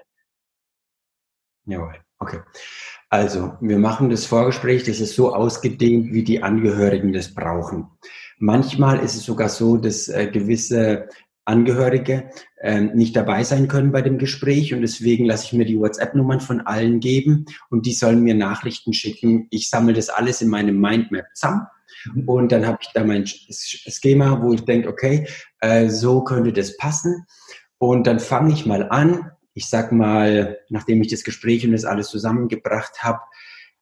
[1.67, 2.41] Jawohl, okay.
[3.09, 7.87] Also, wir machen das Vorgespräch, das ist so ausgedehnt, wie die Angehörigen das brauchen.
[8.39, 11.09] Manchmal ist es sogar so, dass äh, gewisse
[11.47, 15.79] Angehörige äh, nicht dabei sein können bei dem Gespräch und deswegen lasse ich mir die
[15.79, 19.47] WhatsApp-Nummern von allen geben und die sollen mir Nachrichten schicken.
[19.51, 21.67] Ich sammle das alles in meinem Mindmap zusammen
[22.13, 22.29] mhm.
[22.29, 25.29] und dann habe ich da mein Schema, wo ich denke, okay,
[25.61, 27.27] äh, so könnte das passen
[27.79, 29.31] und dann fange ich mal an.
[29.55, 33.21] Ich sag mal, nachdem ich das Gespräch und das alles zusammengebracht habe,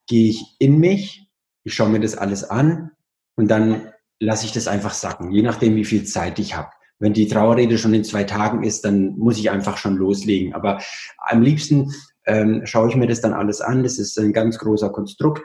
[0.06, 1.26] gehe ich in mich,
[1.64, 2.90] ich schaue mir das alles an
[3.36, 6.70] und dann lasse ich das einfach sacken, je nachdem, wie viel Zeit ich habe.
[6.98, 10.54] Wenn die Trauerrede schon in zwei Tagen ist, dann muss ich einfach schon loslegen.
[10.54, 10.80] Aber
[11.18, 11.92] am liebsten
[12.26, 13.82] ähm, schaue ich mir das dann alles an.
[13.82, 15.42] Das ist ein ganz großer Konstrukt.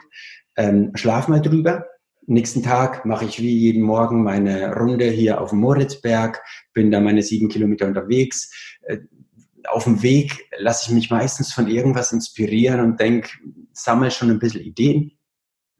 [0.56, 1.86] Ähm, schlaf mal drüber.
[2.26, 6.40] Nächsten Tag mache ich wie jeden Morgen meine Runde hier auf dem Moritzberg,
[6.72, 8.78] bin da meine sieben Kilometer unterwegs.
[8.82, 8.98] Äh,
[9.68, 13.30] auf dem Weg lasse ich mich meistens von irgendwas inspirieren und denke,
[13.72, 15.12] sammle schon ein bisschen Ideen.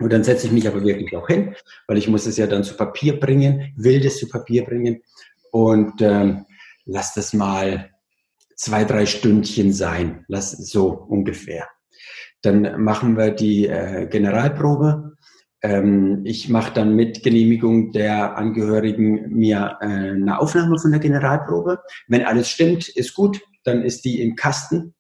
[0.01, 1.55] Und dann setze ich mich aber wirklich auch hin,
[1.87, 5.03] weil ich muss es ja dann zu Papier bringen, will das zu Papier bringen
[5.51, 6.47] und ähm,
[6.85, 7.91] lass das mal
[8.57, 11.69] zwei, drei Stündchen sein, lass so ungefähr.
[12.43, 15.17] Dann machen wir die äh, Generalprobe.
[15.63, 21.81] Ähm, ich mache dann mit Genehmigung der Angehörigen mir äh, eine Aufnahme von der Generalprobe.
[22.09, 24.95] Wenn alles stimmt, ist gut, dann ist die im Kasten.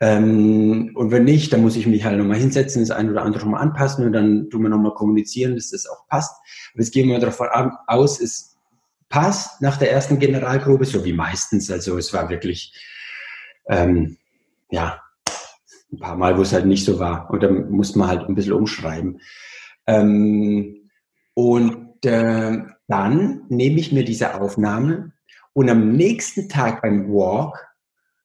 [0.00, 3.40] Ähm, und wenn nicht, dann muss ich mich halt nochmal hinsetzen, das eine oder andere
[3.40, 6.32] schon mal anpassen und dann tun wir nochmal kommunizieren, dass das auch passt.
[6.72, 7.48] Aber jetzt gehen wir davon
[7.86, 8.53] aus, es
[9.14, 11.70] passt nach der ersten Generalprobe, so wie meistens.
[11.70, 12.74] Also es war wirklich,
[13.68, 14.16] ähm,
[14.72, 15.00] ja,
[15.92, 17.30] ein paar Mal, wo es halt nicht so war.
[17.30, 19.20] Und dann muss man halt ein bisschen umschreiben.
[19.86, 20.90] Ähm,
[21.34, 25.12] und äh, dann nehme ich mir diese Aufnahme
[25.52, 27.64] und am nächsten Tag beim Walk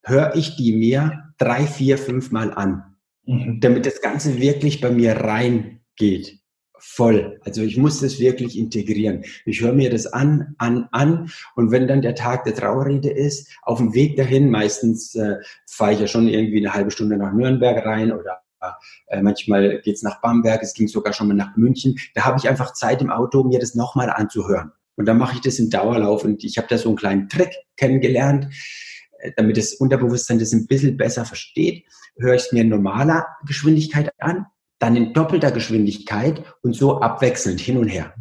[0.03, 3.59] höre ich die mir drei, vier, fünf Mal an, mhm.
[3.61, 6.39] damit das Ganze wirklich bei mir reingeht
[6.79, 7.39] voll.
[7.43, 9.23] Also ich muss das wirklich integrieren.
[9.45, 13.49] Ich höre mir das an, an, an und wenn dann der Tag der Trauerrede ist,
[13.63, 15.37] auf dem Weg dahin, meistens äh,
[15.67, 18.41] fahre ich ja schon irgendwie eine halbe Stunde nach Nürnberg rein oder
[19.07, 21.97] äh, manchmal geht's nach Bamberg, es ging sogar schon mal nach München.
[22.13, 24.71] Da habe ich einfach Zeit im Auto, mir das nochmal anzuhören.
[24.95, 27.55] Und dann mache ich das im Dauerlauf und ich habe da so einen kleinen Trick
[27.77, 28.47] kennengelernt,
[29.19, 31.85] äh, damit das Unterbewusstsein das ein bisschen besser versteht,
[32.17, 34.45] höre ich es mir in normaler Geschwindigkeit an
[34.79, 38.13] dann in doppelter Geschwindigkeit und so abwechselnd hin und her.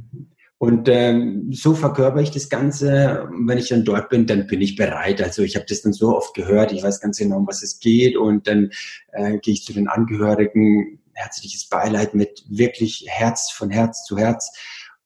[0.58, 3.28] Und ähm, so verkörper ich das Ganze.
[3.30, 5.22] Wenn ich dann dort bin, dann bin ich bereit.
[5.22, 7.78] Also ich habe das dann so oft gehört, ich weiß ganz genau, um was es
[7.78, 8.16] geht.
[8.16, 8.72] Und dann
[9.12, 14.52] äh, gehe ich zu den Angehörigen, herzliches Beileid mit wirklich Herz von Herz zu Herz.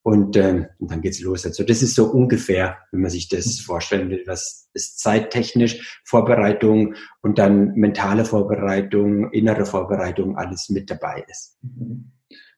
[0.03, 1.45] Und, ähm, und dann geht's los.
[1.45, 6.95] Also das ist so ungefähr, wenn man sich das vorstellen will, was ist zeittechnisch Vorbereitung
[7.21, 11.57] und dann mentale Vorbereitung, innere Vorbereitung, alles mit dabei ist.
[11.61, 12.11] Mhm.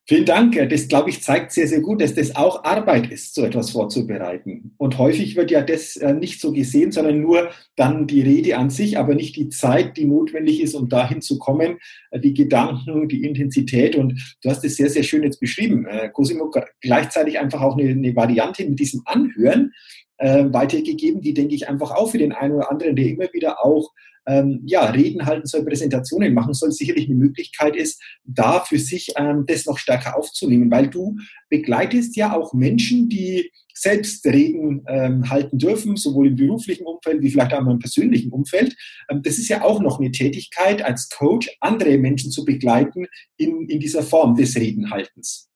[0.08, 0.56] Vielen Dank.
[0.70, 4.72] Das, glaube ich, zeigt sehr, sehr gut, dass das auch Arbeit ist, so etwas vorzubereiten.
[4.76, 8.70] Und häufig wird ja das äh, nicht so gesehen, sondern nur dann die Rede an
[8.70, 11.78] sich, aber nicht die Zeit, die notwendig ist, um dahin zu kommen,
[12.12, 13.96] äh, die Gedanken, die Intensität.
[13.96, 15.86] Und du hast es sehr, sehr schön jetzt beschrieben.
[15.86, 19.72] Äh, Cosimo, gleichzeitig einfach auch eine, eine Variante mit diesem Anhören
[20.18, 23.92] weitergegeben, die, denke ich, einfach auch für den einen oder anderen, der immer wieder auch
[24.26, 29.12] ähm, ja, Reden halten soll, Präsentationen machen soll, sicherlich eine Möglichkeit ist, da für sich
[29.16, 31.16] ähm, das noch stärker aufzunehmen, weil du
[31.48, 37.30] begleitest ja auch Menschen, die selbst Reden ähm, halten dürfen, sowohl im beruflichen Umfeld wie
[37.30, 38.74] vielleicht auch im persönlichen Umfeld.
[39.10, 43.68] Ähm, das ist ja auch noch eine Tätigkeit als Coach, andere Menschen zu begleiten in,
[43.68, 45.50] in dieser Form des Redenhaltens.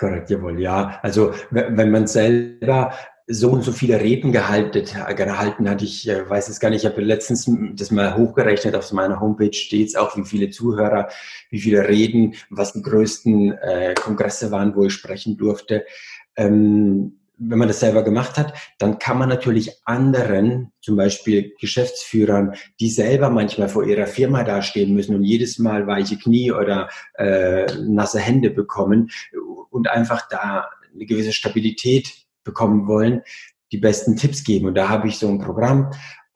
[0.00, 0.98] Korrekt, jawohl, ja.
[1.02, 2.94] Also wenn man selber
[3.26, 4.82] so und so viele Reden gehalten,
[5.14, 5.82] gehalten hat.
[5.82, 6.84] Ich äh, weiß es gar nicht.
[6.84, 8.74] Ich habe letztens das mal hochgerechnet.
[8.74, 11.10] Auf meiner Homepage steht es auch, wie viele Zuhörer,
[11.50, 15.84] wie viele Reden, was die größten äh, Kongresse waren, wo ich sprechen durfte.
[16.34, 22.54] Ähm, wenn man das selber gemacht hat, dann kann man natürlich anderen, zum Beispiel Geschäftsführern,
[22.78, 27.66] die selber manchmal vor ihrer Firma dastehen müssen und jedes Mal weiche Knie oder äh,
[27.80, 29.10] nasse Hände bekommen
[29.70, 32.12] und einfach da eine gewisse Stabilität
[32.44, 33.22] bekommen wollen,
[33.72, 34.66] die besten Tipps geben.
[34.66, 35.90] Und da habe ich so ein Programm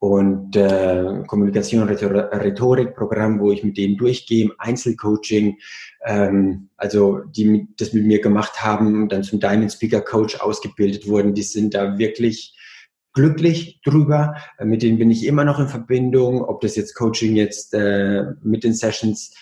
[0.05, 5.57] und äh, Kommunikation, Rhetorik Programm, wo ich mit denen durchgehe, Einzelcoaching,
[6.05, 11.33] ähm, also die das mit mir gemacht haben, dann zum Diamond Speaker Coach ausgebildet wurden,
[11.33, 12.55] die sind da wirklich
[13.14, 14.35] glücklich drüber.
[14.62, 18.62] Mit denen bin ich immer noch in Verbindung, ob das jetzt Coaching jetzt äh, mit
[18.62, 19.33] den Sessions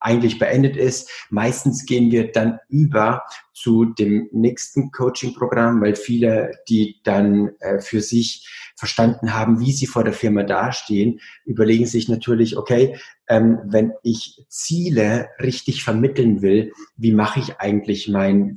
[0.00, 1.10] eigentlich beendet ist.
[1.30, 8.00] Meistens gehen wir dann über zu dem nächsten Coaching-Programm, weil viele, die dann äh, für
[8.00, 12.96] sich verstanden haben, wie sie vor der Firma dastehen, überlegen sich natürlich, okay,
[13.28, 18.56] ähm, wenn ich Ziele richtig vermitteln will, wie mache ich eigentlich mein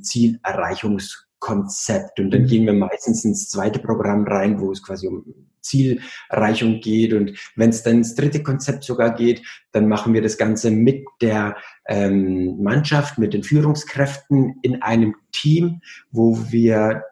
[1.44, 2.20] Zielerreichungskonzept?
[2.20, 2.46] Und dann mhm.
[2.46, 5.24] gehen wir meistens ins zweite Programm rein, wo es quasi um
[5.60, 7.12] Zielerreichung geht.
[7.14, 11.04] Und wenn es dann ins dritte Konzept sogar geht, dann machen wir das Ganze mit
[11.20, 15.80] der ähm, Mannschaft, mit den Führungskräften in einem Team,
[16.10, 17.04] wo wir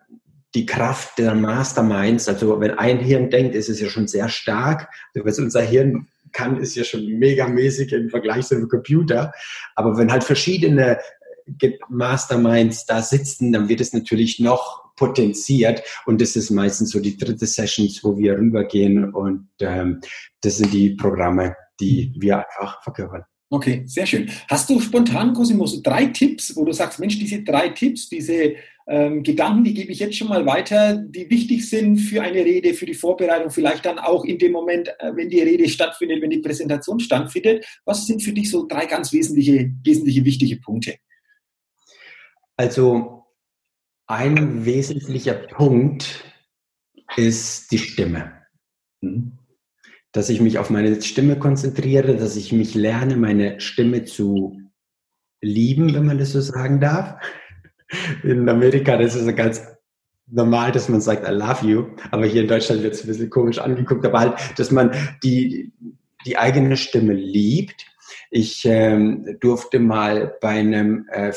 [0.55, 4.89] die Kraft der Masterminds, also wenn ein Hirn denkt, ist es ja schon sehr stark.
[5.15, 9.33] Also was unser Hirn kann, ist ja schon megamäßig im Vergleich zu einem Computer.
[9.75, 10.99] Aber wenn halt verschiedene
[11.89, 15.83] Masterminds da sitzen, dann wird es natürlich noch potenziert.
[16.07, 19.13] Und das ist meistens so die dritte Sessions, wo wir rübergehen.
[19.13, 20.01] Und ähm,
[20.41, 23.25] das sind die Programme, die wir einfach verkörpern.
[23.51, 24.31] Okay, sehr schön.
[24.49, 28.55] Hast du spontan, Cosimo, so drei Tipps, wo du sagst, Mensch, diese drei Tipps, diese
[28.89, 32.73] ähm, Gedanken, die gebe ich jetzt schon mal weiter, die wichtig sind für eine Rede,
[32.73, 36.31] für die Vorbereitung, vielleicht dann auch in dem Moment, äh, wenn die Rede stattfindet, wenn
[36.31, 37.67] die Präsentation stattfindet.
[37.85, 40.95] Was sind für dich so drei ganz wesentliche, wesentliche wichtige Punkte?
[42.63, 43.25] Also
[44.07, 46.25] ein wesentlicher Punkt
[47.17, 48.35] ist die Stimme.
[49.01, 49.33] Mhm.
[50.13, 54.61] Dass ich mich auf meine Stimme konzentriere, dass ich mich lerne, meine Stimme zu
[55.41, 57.17] lieben, wenn man das so sagen darf.
[58.23, 59.61] In Amerika, das ist ganz
[60.29, 61.87] normal, dass man sagt, I love you.
[62.13, 64.07] Aber hier in Deutschland wird es ein bisschen komisch angeguckt.
[64.07, 64.95] Aber halt, dass man
[65.25, 65.73] die,
[66.25, 67.87] die eigene Stimme liebt.
[68.31, 71.33] Ich ähm, durfte mal bei einem äh,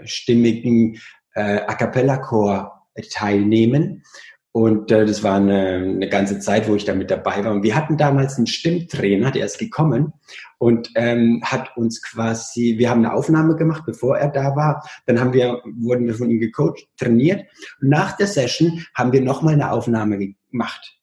[0.00, 1.00] vierstimmigen
[1.34, 4.02] äh, A Cappella-Chor teilnehmen.
[4.50, 7.52] Und äh, das war eine, eine ganze Zeit, wo ich da mit dabei war.
[7.52, 10.14] Und wir hatten damals einen Stimmtrainer, der ist gekommen
[10.58, 14.88] und ähm, hat uns quasi, wir haben eine Aufnahme gemacht, bevor er da war.
[15.06, 17.44] Dann haben wir, wurden wir von ihm gecoacht, trainiert.
[17.80, 20.18] Und nach der Session haben wir nochmal eine Aufnahme
[20.50, 20.98] gemacht.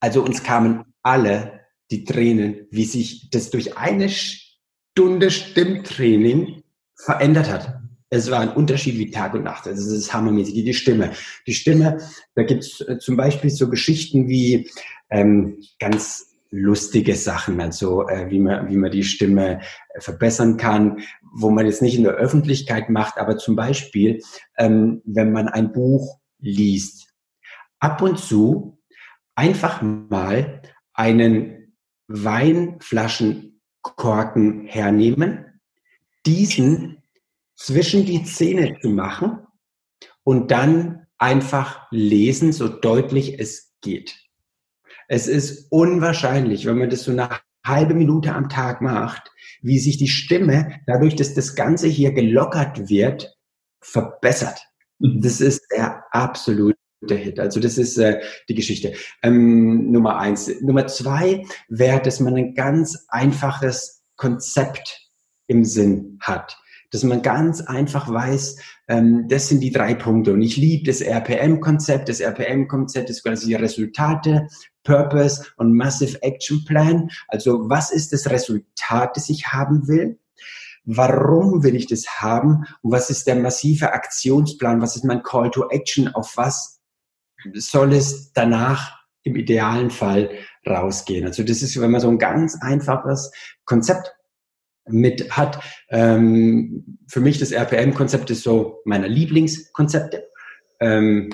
[0.00, 6.62] Also uns kamen alle die Tränen, wie sich das durch eine Stunde Stimmtraining
[6.94, 7.75] verändert hat
[8.10, 9.66] es war ein Unterschied wie Tag und Nacht.
[9.66, 10.64] Also es ist hammermäßig.
[10.64, 11.12] Die Stimme.
[11.46, 11.98] Die Stimme,
[12.34, 14.70] da gibt es äh, zum Beispiel so Geschichten wie
[15.10, 19.60] ähm, ganz lustige Sachen, also äh, wie, man, wie man die Stimme
[19.94, 21.00] äh, verbessern kann,
[21.34, 24.22] wo man jetzt nicht in der Öffentlichkeit macht, aber zum Beispiel,
[24.56, 27.12] ähm, wenn man ein Buch liest,
[27.80, 28.78] ab und zu
[29.34, 30.62] einfach mal
[30.94, 31.74] einen
[32.08, 35.60] Weinflaschenkorken hernehmen,
[36.24, 37.02] diesen
[37.56, 39.38] zwischen die Zähne zu machen
[40.22, 44.14] und dann einfach lesen, so deutlich es geht.
[45.08, 47.30] Es ist unwahrscheinlich, wenn man das so eine
[47.64, 49.30] halbe Minute am Tag macht,
[49.62, 53.34] wie sich die Stimme, dadurch, dass das Ganze hier gelockert wird,
[53.80, 54.60] verbessert.
[54.98, 55.22] Mhm.
[55.22, 56.76] Das ist der absolute
[57.08, 57.38] Hit.
[57.38, 58.94] Also das ist äh, die Geschichte.
[59.22, 60.50] Ähm, Nummer eins.
[60.60, 65.10] Nummer zwei wäre, dass man ein ganz einfaches Konzept
[65.46, 66.56] im Sinn hat
[66.96, 68.56] dass man ganz einfach weiß,
[68.88, 70.32] ähm, das sind die drei Punkte.
[70.32, 72.08] Und ich liebe das RPM-Konzept.
[72.08, 74.48] Das RPM-Konzept ist quasi Resultate,
[74.82, 77.10] Purpose und Massive Action Plan.
[77.28, 80.18] Also was ist das Resultat, das ich haben will?
[80.86, 82.64] Warum will ich das haben?
[82.80, 84.80] Und was ist der massive Aktionsplan?
[84.80, 86.08] Was ist mein Call to Action?
[86.14, 86.80] Auf was
[87.52, 90.30] soll es danach im idealen Fall
[90.66, 91.26] rausgehen?
[91.26, 93.32] Also das ist, wenn man so ein ganz einfaches
[93.66, 94.15] Konzept
[94.88, 95.62] mit hat.
[95.90, 100.28] Ähm, für mich das RPM-Konzept ist so meiner Lieblingskonzepte.
[100.80, 101.30] Ähm,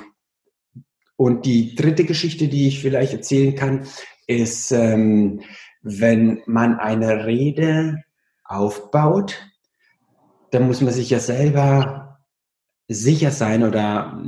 [1.16, 3.86] und die dritte Geschichte, die ich vielleicht erzählen kann,
[4.26, 5.42] ist, ähm,
[5.82, 8.02] wenn man eine Rede
[8.44, 9.38] aufbaut,
[10.50, 12.20] dann muss man sich ja selber
[12.88, 14.22] sicher sein oder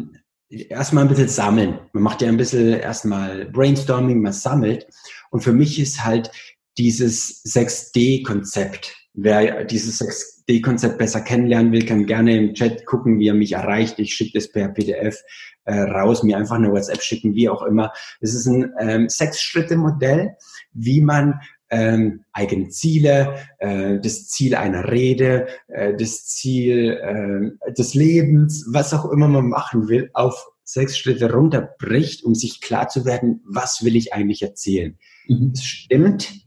[0.49, 1.79] erstmal ein bisschen sammeln.
[1.93, 4.87] Man macht ja ein bisschen erstmal Brainstorming, man sammelt.
[5.31, 6.31] Und für mich ist halt
[6.79, 13.35] dieses 6D-Konzept Wer dieses 6D-Konzept besser kennenlernen will, kann gerne im Chat gucken, wie er
[13.35, 14.01] mich erreicht.
[14.01, 15.23] Ich schicke das per PDF
[15.65, 17.93] äh, raus, mir einfach eine WhatsApp schicken, wie auch immer.
[18.21, 20.37] Es ist ein ähm, Sechs-Schritte-Modell,
[20.73, 27.95] wie man ähm, eigene Ziele, äh, das Ziel einer Rede, äh, das Ziel äh, des
[27.95, 33.05] Lebens, was auch immer man machen will, auf sechs Schritte runterbricht, um sich klar zu
[33.05, 34.99] werden, was will ich eigentlich erzählen.
[35.29, 35.53] Mhm.
[35.55, 36.44] Es stimmt,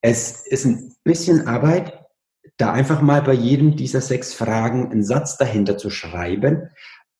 [0.00, 2.00] es ist ein bisschen Arbeit,
[2.56, 6.68] da einfach mal bei jedem dieser sechs Fragen einen Satz dahinter zu schreiben.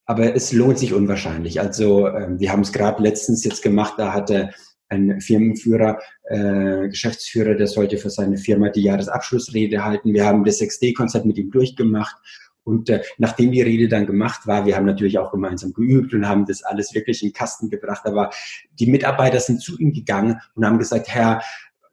[0.06, 1.60] Aber es lohnt sich unwahrscheinlich.
[1.60, 4.50] Also ähm, wir haben es gerade letztens jetzt gemacht, da hatte
[4.88, 10.12] ein Firmenführer, äh, Geschäftsführer, der sollte für seine Firma die Jahresabschlussrede halten.
[10.12, 12.16] Wir haben das 6D-Konzept mit ihm durchgemacht.
[12.64, 16.28] Und äh, nachdem die Rede dann gemacht war, wir haben natürlich auch gemeinsam geübt und
[16.28, 18.04] haben das alles wirklich in den Kasten gebracht.
[18.04, 18.30] Aber
[18.78, 21.40] die Mitarbeiter sind zu ihm gegangen und haben gesagt, Herr,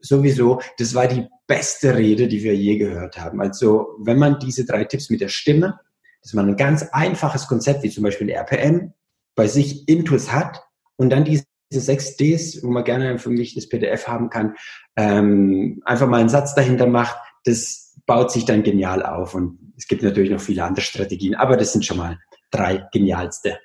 [0.08, 3.42] sowieso, das war die beste Rede, die wir je gehört haben.
[3.42, 5.80] Also wenn man diese drei Tipps mit der Stimme,
[6.22, 8.94] dass man ein ganz einfaches Konzept wie zum Beispiel RPM
[9.36, 10.64] bei sich intus hat
[10.98, 14.56] und dann diese sechs Ds, wo man gerne für mich das PDF haben kann,
[14.96, 19.34] ähm, einfach mal einen Satz dahinter macht, das baut sich dann genial auf.
[19.36, 22.20] Und es gibt natürlich noch viele andere Strategien, aber das sind schon mal
[22.52, 23.60] drei genialste.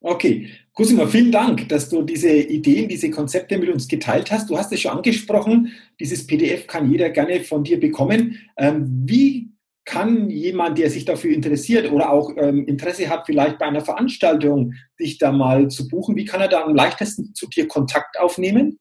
[0.00, 4.48] Okay, Cosima, vielen Dank, dass du diese Ideen, diese Konzepte mit uns geteilt hast.
[4.48, 8.38] Du hast es schon angesprochen, dieses PDF kann jeder gerne von dir bekommen.
[8.56, 9.50] Ähm, wie
[9.84, 14.74] kann jemand, der sich dafür interessiert oder auch ähm, Interesse hat, vielleicht bei einer Veranstaltung
[15.00, 18.78] dich da mal zu buchen, wie kann er da am leichtesten zu dir Kontakt aufnehmen?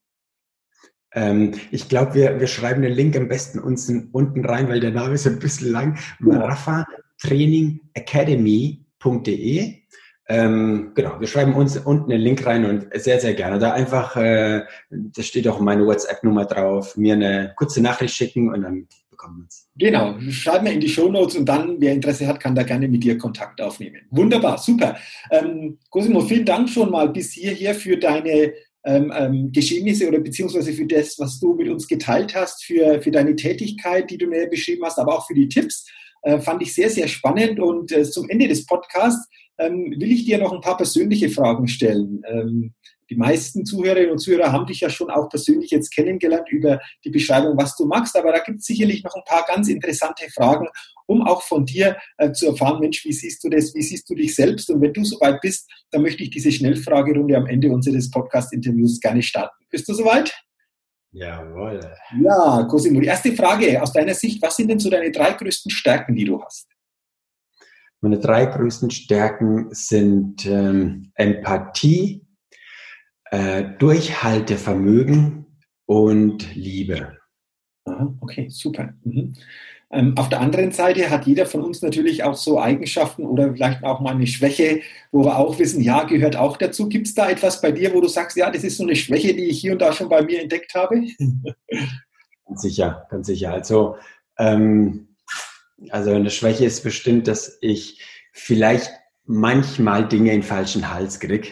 [1.16, 4.92] Ähm, ich glaube, wir, wir schreiben den Link am besten unten, unten rein, weil der
[4.92, 5.98] Name ist ein bisschen lang.
[6.20, 6.86] Marafa
[7.20, 9.78] Training Academy.de
[10.30, 13.60] ähm, genau, wir schreiben uns unten den Link rein und sehr, sehr gerne.
[13.60, 18.62] Da einfach, äh, da steht auch meine WhatsApp-Nummer drauf, mir eine kurze Nachricht schicken und
[18.63, 19.70] dann bekommen wir es.
[19.76, 22.90] Genau, schreib mir in die Show Notes und dann, wer Interesse hat, kann da gerne
[22.90, 24.02] mit dir Kontakt aufnehmen.
[24.12, 24.98] Wunderbar, super.
[25.32, 30.74] Ähm, Cosimo, vielen Dank schon mal bis hierher für deine ähm, ähm, Geschehnisse oder beziehungsweise
[30.74, 34.48] für das, was du mit uns geteilt hast, für, für deine Tätigkeit, die du mir
[34.48, 35.86] beschrieben hast, aber auch für die Tipps.
[36.24, 40.26] Äh, fand ich sehr, sehr spannend und äh, zum Ende des Podcasts ähm, will ich
[40.26, 42.22] dir noch ein paar persönliche Fragen stellen.
[42.28, 42.74] Ähm,
[43.10, 47.10] die meisten Zuhörerinnen und Zuhörer haben dich ja schon auch persönlich jetzt kennengelernt über die
[47.10, 50.67] Beschreibung, was du magst, aber da gibt es sicherlich noch ein paar ganz interessante Fragen,
[51.06, 54.15] um auch von dir äh, zu erfahren, Mensch, wie siehst du das, wie siehst du
[54.15, 54.70] dich selbst?
[54.70, 59.22] Und wenn du soweit bist, dann möchte ich diese Schnellfragerunde am Ende unseres Podcast-Interviews gerne
[59.22, 59.56] starten.
[59.70, 60.34] Bist du soweit?
[61.13, 61.80] Jawohl.
[62.22, 65.72] Ja, Cosimo, die erste Frage aus deiner Sicht, was sind denn so deine drei größten
[65.72, 66.67] Stärken, die du hast?
[68.02, 72.26] Meine drei größten Stärken sind ähm, Empathie,
[73.32, 75.46] äh, Durchhaltevermögen
[75.86, 77.18] und Liebe.
[77.86, 78.94] Aha, okay, super.
[79.04, 79.34] Mhm.
[79.90, 83.84] Ähm, auf der anderen Seite hat jeder von uns natürlich auch so Eigenschaften oder vielleicht
[83.84, 84.82] auch mal eine Schwäche,
[85.12, 86.90] wo wir auch wissen, ja, gehört auch dazu.
[86.90, 89.34] Gibt es da etwas bei dir, wo du sagst, ja, das ist so eine Schwäche,
[89.34, 91.02] die ich hier und da schon bei mir entdeckt habe?
[92.46, 93.52] Ganz sicher, ganz sicher.
[93.52, 93.98] Also
[94.40, 95.10] ähm,
[95.90, 98.02] also eine Schwäche ist bestimmt, dass ich
[98.34, 98.92] vielleicht
[99.26, 101.50] manchmal Dinge in falschen Hals kriege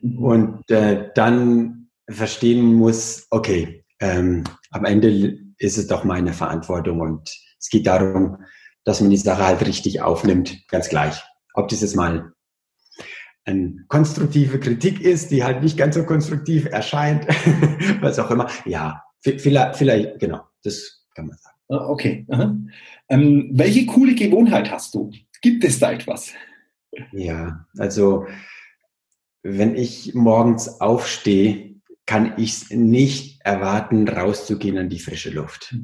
[0.00, 0.18] mhm.
[0.18, 7.30] und äh, dann verstehen muss, okay, ähm, am Ende ist es doch meine Verantwortung und
[7.58, 8.44] es geht darum,
[8.84, 11.22] dass man die Sache halt richtig aufnimmt, ganz gleich.
[11.54, 12.32] Ob jetzt mal
[13.46, 17.26] eine konstruktive Kritik ist, die halt nicht ganz so konstruktiv erscheint,
[18.00, 18.50] was auch immer.
[18.64, 21.53] Ja, vielleicht, vielleicht, genau, das kann man sagen.
[21.68, 22.26] Ah, okay.
[23.08, 25.10] Ähm, welche coole Gewohnheit hast du?
[25.42, 26.32] Gibt es da etwas?
[27.12, 28.26] Ja, also
[29.42, 31.74] wenn ich morgens aufstehe,
[32.06, 35.76] kann ich es nicht erwarten, rauszugehen an die frische Luft.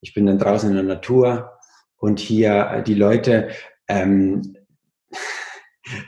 [0.00, 1.58] Ich bin dann draußen in der Natur
[1.96, 3.48] und hier äh, die Leute,
[3.88, 4.56] ähm,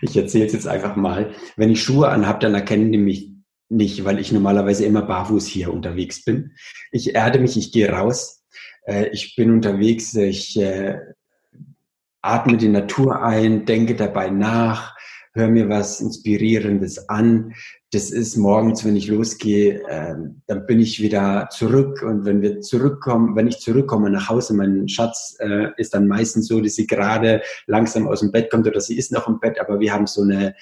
[0.03, 3.33] ich erzähle es jetzt einfach mal, wenn ich Schuhe anhabe, dann erkennen die mich
[3.69, 6.53] nicht, weil ich normalerweise immer barfuß hier unterwegs bin.
[6.93, 8.36] Ich erde mich, ich gehe raus,
[8.87, 10.99] äh, ich bin unterwegs, ich äh,
[12.23, 14.97] atme die Natur ein, denke dabei nach,
[15.33, 17.53] höre mir was Inspirierendes an.
[17.93, 20.15] Das ist morgens, wenn ich losgehe, äh,
[20.47, 24.89] dann bin ich wieder zurück und wenn wir zurückkommen, wenn ich zurückkomme nach Hause, mein
[24.89, 28.81] Schatz äh, ist dann meistens so, dass sie gerade langsam aus dem Bett kommt oder
[28.81, 30.55] sie ist noch im Bett, aber wir haben so eine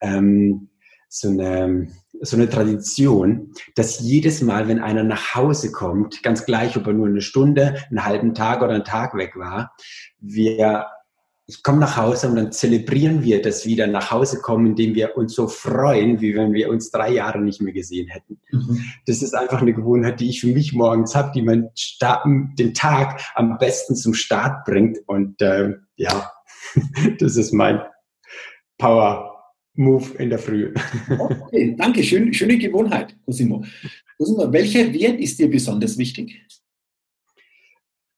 [0.00, 0.68] ähm,
[1.08, 1.88] so eine
[2.20, 6.92] so eine Tradition, dass jedes Mal, wenn einer nach Hause kommt, ganz gleich, ob er
[6.92, 9.72] nur eine Stunde, einen halben Tag oder einen Tag weg war,
[10.18, 10.86] wir,
[11.46, 15.16] ich komme nach Hause und dann zelebrieren wir das wieder nach Hause kommen, indem wir
[15.16, 18.40] uns so freuen, wie wenn wir uns drei Jahre nicht mehr gesehen hätten.
[18.50, 18.82] Mhm.
[19.06, 21.70] Das ist einfach eine Gewohnheit, die ich für mich morgens habe, die meinen
[22.58, 24.98] den Tag am besten zum Start bringt.
[25.06, 26.32] Und äh, ja,
[27.18, 27.80] das ist mein
[28.76, 29.37] Power
[29.78, 30.74] Move in der Früh.
[31.18, 33.64] Okay, danke, Schön, schöne Gewohnheit, Cosimo.
[34.18, 36.44] Cosimo, welcher Wert ist dir besonders wichtig?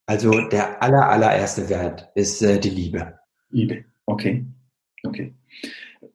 [0.06, 3.18] Also der aller, allererste Wert ist äh, die Liebe.
[3.50, 4.46] Liebe, okay.
[5.02, 5.34] Okay.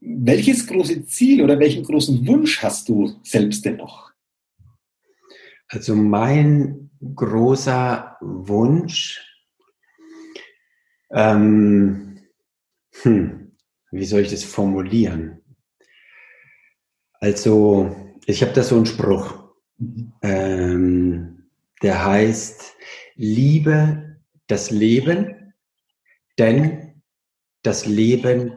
[0.02, 4.12] Welches große Ziel oder welchen großen Wunsch hast du selbst denn noch?
[5.68, 9.22] Also mein großer Wunsch,
[11.12, 12.20] ähm,
[13.02, 13.45] hm,
[13.98, 15.42] wie soll ich das formulieren?
[17.20, 19.52] Also ich habe da so einen Spruch,
[20.22, 21.50] ähm,
[21.82, 22.76] der heißt,
[23.16, 24.18] liebe
[24.48, 25.54] das Leben,
[26.38, 27.02] denn
[27.64, 28.54] das Leben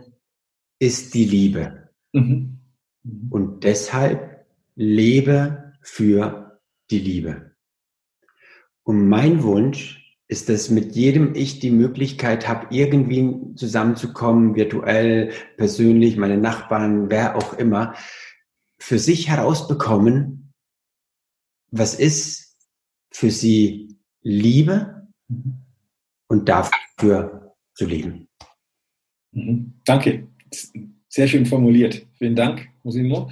[0.78, 1.90] ist die Liebe.
[2.12, 2.58] Mhm.
[3.30, 6.60] Und deshalb lebe für
[6.90, 7.52] die Liebe.
[8.82, 16.16] Und mein Wunsch ist, dass mit jedem ich die Möglichkeit habe, irgendwie zusammenzukommen, virtuell, persönlich,
[16.16, 17.94] meine Nachbarn, wer auch immer,
[18.78, 20.52] für sich herausbekommen,
[21.70, 22.56] was ist
[23.10, 25.54] für sie Liebe mhm.
[26.28, 28.28] und dafür zu leben.
[29.32, 29.74] Mhm.
[29.84, 30.28] Danke.
[31.08, 32.06] Sehr schön formuliert.
[32.18, 33.30] Vielen Dank, Mosimo.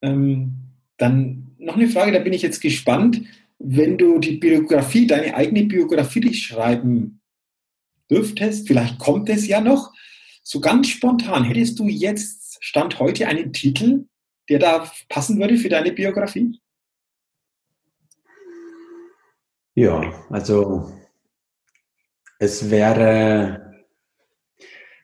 [0.00, 0.52] Ähm,
[0.96, 3.22] dann noch eine Frage, da bin ich jetzt gespannt.
[3.58, 7.20] Wenn du die Biografie, deine eigene Biografie schreiben
[8.10, 9.92] dürftest, vielleicht kommt es ja noch,
[10.42, 14.06] so ganz spontan, hättest du jetzt, Stand heute, einen Titel,
[14.48, 16.60] der da passen würde für deine Biografie?
[19.74, 20.92] Ja, also
[22.38, 23.84] es wäre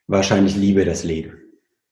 [0.06, 1.38] wahrscheinlich Liebe das Leben.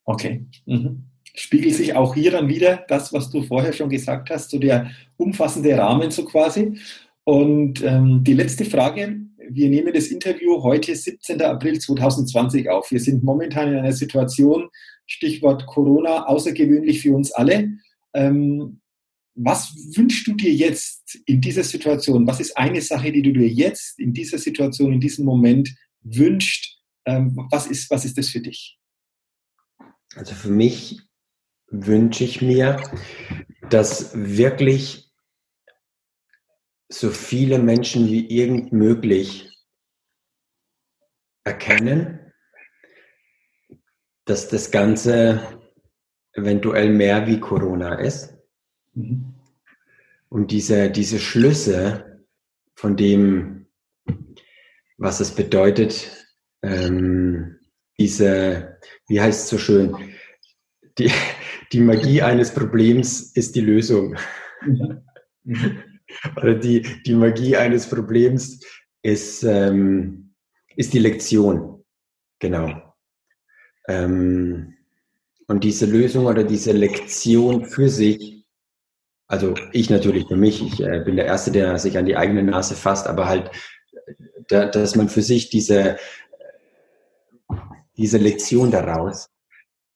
[0.04, 0.46] Okay.
[0.66, 1.09] Mhm.
[1.34, 4.90] Spiegelt sich auch hier dann wieder das, was du vorher schon gesagt hast, so der
[5.16, 6.78] umfassende Rahmen so quasi.
[7.24, 9.20] Und ähm, die letzte Frage.
[9.52, 11.42] Wir nehmen das Interview heute, 17.
[11.42, 12.90] April 2020 auf.
[12.92, 14.68] Wir sind momentan in einer Situation,
[15.06, 17.72] Stichwort Corona, außergewöhnlich für uns alle.
[18.14, 18.80] Ähm,
[19.34, 22.26] was wünschst du dir jetzt in dieser Situation?
[22.26, 26.78] Was ist eine Sache, die du dir jetzt in dieser Situation, in diesem Moment wünscht?
[27.06, 28.78] Ähm, was, ist, was ist das für dich?
[30.14, 31.00] Also für mich
[31.70, 32.82] wünsche ich mir,
[33.70, 35.12] dass wirklich
[36.88, 39.48] so viele Menschen wie irgend möglich
[41.44, 42.32] erkennen,
[44.24, 45.60] dass das Ganze
[46.32, 48.34] eventuell mehr wie Corona ist.
[48.94, 49.34] Mhm.
[50.28, 52.24] Und diese, diese Schlüsse
[52.74, 53.66] von dem,
[54.96, 56.28] was es bedeutet,
[56.62, 57.58] ähm,
[57.98, 60.14] diese, wie heißt es so schön,
[60.98, 61.10] die,
[61.72, 64.16] die Magie eines Problems ist die Lösung.
[64.62, 65.02] Mhm.
[66.36, 68.60] Oder die, die Magie eines Problems
[69.02, 70.34] ist, ähm,
[70.76, 71.84] ist die Lektion.
[72.40, 72.94] Genau.
[73.88, 74.76] Ähm,
[75.46, 78.44] und diese Lösung oder diese Lektion für sich,
[79.26, 82.42] also ich natürlich für mich, ich äh, bin der Erste, der sich an die eigene
[82.42, 83.50] Nase fasst, aber halt,
[84.48, 85.96] da, dass man für sich diese,
[87.96, 89.30] diese Lektion daraus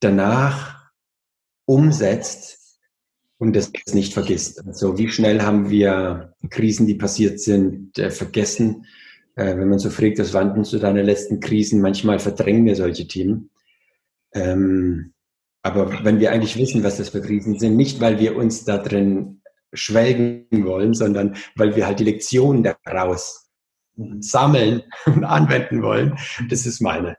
[0.05, 0.84] danach
[1.67, 2.79] umsetzt
[3.39, 4.65] und das nicht vergisst.
[4.67, 8.87] Also wie schnell haben wir Krisen, die passiert sind, äh, vergessen?
[9.37, 11.81] Äh, wenn man so fragt, was waren denn so deine letzten Krisen?
[11.81, 13.51] Manchmal verdrängen wir solche Themen.
[14.33, 15.13] Ähm,
[15.63, 18.79] aber wenn wir eigentlich wissen, was das für Krisen sind, nicht weil wir uns da
[18.79, 19.41] drin
[19.73, 23.51] schwelgen wollen, sondern weil wir halt die Lektionen daraus
[24.21, 27.17] sammeln und anwenden wollen, das ist meine.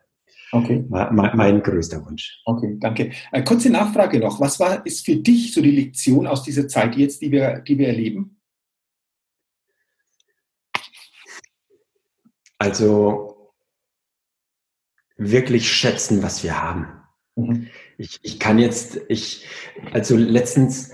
[0.56, 0.86] Okay.
[0.88, 2.42] Mein, mein größter Wunsch.
[2.46, 3.12] Okay, danke.
[3.34, 4.40] Äh, kurze Nachfrage noch.
[4.40, 7.78] Was war, ist für dich so die Lektion aus dieser Zeit jetzt, die wir, die
[7.78, 8.40] wir erleben?
[12.58, 13.52] Also
[15.18, 16.88] wirklich schätzen, was wir haben.
[17.36, 17.68] Mhm.
[17.98, 19.46] Ich, ich kann jetzt, ich,
[19.92, 20.94] also letztens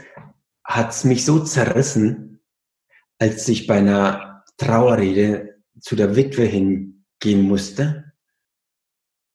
[0.64, 2.40] hat es mich so zerrissen,
[3.20, 8.11] als ich bei einer Trauerrede zu der Witwe hingehen musste,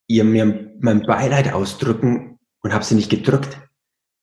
[0.07, 3.61] ihr mir mein Beileid ausdrücken und habe sie nicht gedrückt.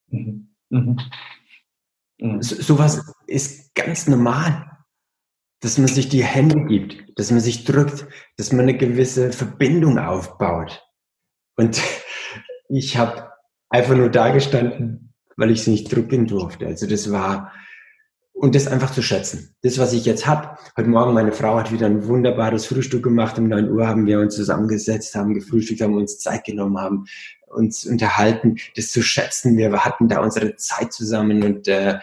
[0.07, 0.55] Mhm.
[0.69, 0.99] Mhm.
[2.19, 2.41] Mhm.
[2.41, 4.69] So, sowas ist ganz normal,
[5.61, 8.07] dass man sich die Hände gibt, dass man sich drückt,
[8.37, 10.85] dass man eine gewisse Verbindung aufbaut.
[11.55, 11.81] Und
[12.69, 13.31] ich habe
[13.69, 16.67] einfach nur da gestanden, weil ich sie nicht drücken durfte.
[16.67, 17.51] Also das war,
[18.33, 19.55] und das einfach zu schätzen.
[19.61, 23.37] Das, was ich jetzt habe, heute Morgen meine Frau hat wieder ein wunderbares Frühstück gemacht.
[23.37, 27.05] Um 9 Uhr haben wir uns zusammengesetzt, haben gefrühstückt, haben uns Zeit genommen, haben
[27.47, 29.55] uns unterhalten, das zu schätzen.
[29.55, 31.99] Wir hatten da unsere Zeit zusammen und äh,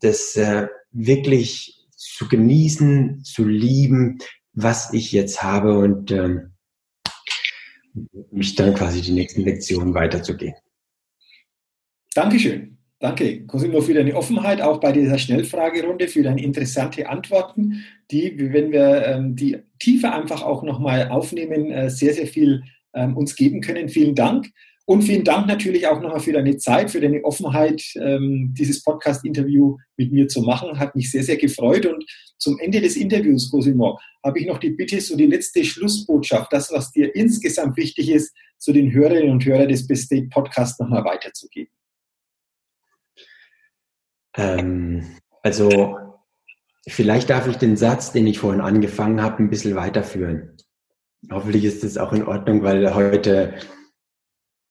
[0.00, 4.18] das äh, wirklich zu genießen, zu lieben,
[4.54, 6.54] was ich jetzt habe und ähm,
[8.30, 10.54] mich dann quasi die nächsten Lektionen weiterzugehen.
[12.14, 12.73] Dankeschön.
[13.04, 18.72] Danke, Cosimo, für deine Offenheit, auch bei dieser Schnellfragerunde, für deine interessante Antworten, die, wenn
[18.72, 22.62] wir ähm, die Tiefe einfach auch nochmal aufnehmen, äh, sehr, sehr viel
[22.94, 23.90] ähm, uns geben können.
[23.90, 24.46] Vielen Dank.
[24.86, 29.76] Und vielen Dank natürlich auch nochmal für deine Zeit, für deine Offenheit, ähm, dieses Podcast-Interview
[29.98, 30.78] mit mir zu machen.
[30.78, 31.84] Hat mich sehr, sehr gefreut.
[31.84, 32.06] Und
[32.38, 36.72] zum Ende des Interviews, Cosimo, habe ich noch die Bitte, so die letzte Schlussbotschaft, das,
[36.72, 41.68] was dir insgesamt wichtig ist, zu den Hörerinnen und Hörern des Best Podcasts nochmal weiterzugeben.
[44.36, 45.98] Ähm, also,
[46.86, 50.56] vielleicht darf ich den Satz, den ich vorhin angefangen habe, ein bisschen weiterführen.
[51.30, 53.54] Hoffentlich ist das auch in Ordnung, weil heute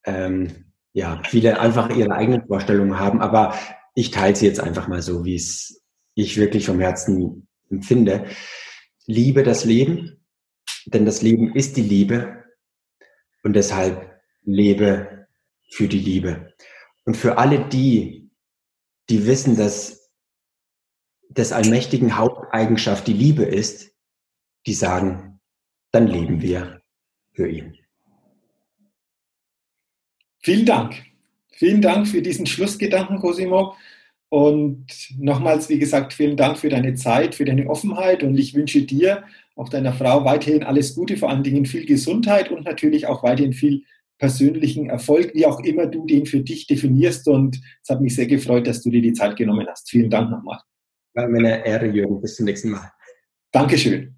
[0.05, 3.57] ähm, ja, viele einfach ihre eigenen Vorstellungen haben, aber
[3.95, 5.84] ich teile sie jetzt einfach mal so, wie es
[6.16, 8.26] ich wirklich vom Herzen empfinde.
[9.05, 10.24] Liebe das Leben,
[10.86, 12.43] denn das Leben ist die Liebe
[13.43, 15.28] und deshalb lebe
[15.70, 16.53] für die Liebe.
[17.05, 18.22] Und für alle die,
[19.14, 20.11] die wissen, dass
[21.30, 23.91] das allmächtigen Haupteigenschaft die Liebe ist,
[24.66, 25.39] die sagen,
[25.91, 26.82] dann leben wir
[27.34, 27.78] für ihn.
[30.39, 30.95] Vielen Dank.
[31.51, 33.76] Vielen Dank für diesen Schlussgedanken, Cosimo.
[34.30, 34.88] Und
[35.20, 38.24] nochmals, wie gesagt, vielen Dank für deine Zeit, für deine Offenheit.
[38.24, 42.49] Und ich wünsche dir, auch deiner Frau, weiterhin alles Gute, vor allen Dingen viel Gesundheit
[42.49, 43.84] und natürlich auch weiterhin viel
[44.18, 47.28] persönlichen Erfolg, wie auch immer du den für dich definierst.
[47.28, 49.89] Und es hat mich sehr gefreut, dass du dir die Zeit genommen hast.
[49.89, 50.59] Vielen Dank nochmal.
[51.14, 52.22] War meine Ehre, Jürgen.
[52.22, 52.91] Bis zum nächsten Mal.
[53.51, 54.16] Dankeschön.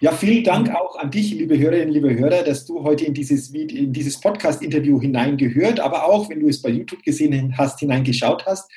[0.00, 3.50] Ja, vielen Dank auch an dich, liebe Hörerinnen, liebe Hörer, dass du heute in dieses,
[3.50, 8.68] in dieses Podcast-Interview hineingehört, aber auch, wenn du es bei YouTube gesehen hast, hineingeschaut hast.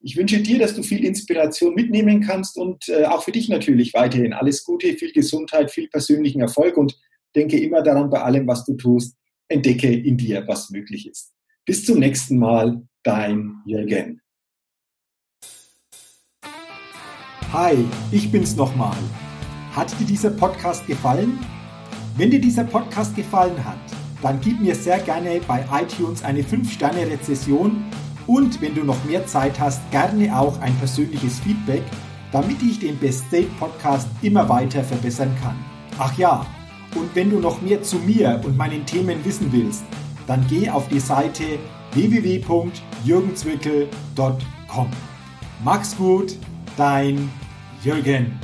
[0.00, 3.94] Ich wünsche dir, dass du viel Inspiration mitnehmen kannst und äh, auch für dich natürlich
[3.94, 6.96] weiterhin alles Gute, viel Gesundheit, viel persönlichen Erfolg und
[7.34, 9.16] denke immer daran, bei allem, was du tust,
[9.48, 11.32] entdecke in dir, was möglich ist.
[11.66, 14.20] Bis zum nächsten Mal, dein Jürgen.
[17.52, 17.76] Hi,
[18.10, 18.96] ich bin's nochmal.
[19.72, 21.38] Hat dir dieser Podcast gefallen?
[22.16, 23.78] Wenn dir dieser Podcast gefallen hat,
[24.22, 27.84] dann gib mir sehr gerne bei iTunes eine 5-Sterne-Rezession
[28.26, 31.82] und wenn du noch mehr Zeit hast, gerne auch ein persönliches Feedback,
[32.32, 35.56] damit ich den Best State Podcast immer weiter verbessern kann.
[35.98, 36.46] Ach ja,
[36.94, 39.82] und wenn du noch mehr zu mir und meinen Themen wissen willst,
[40.26, 41.44] dann geh auf die Seite
[41.92, 44.88] www.jürgenzwickel.com.
[45.62, 46.36] Mach's gut,
[46.76, 47.30] dein
[47.82, 48.38] Jürgen.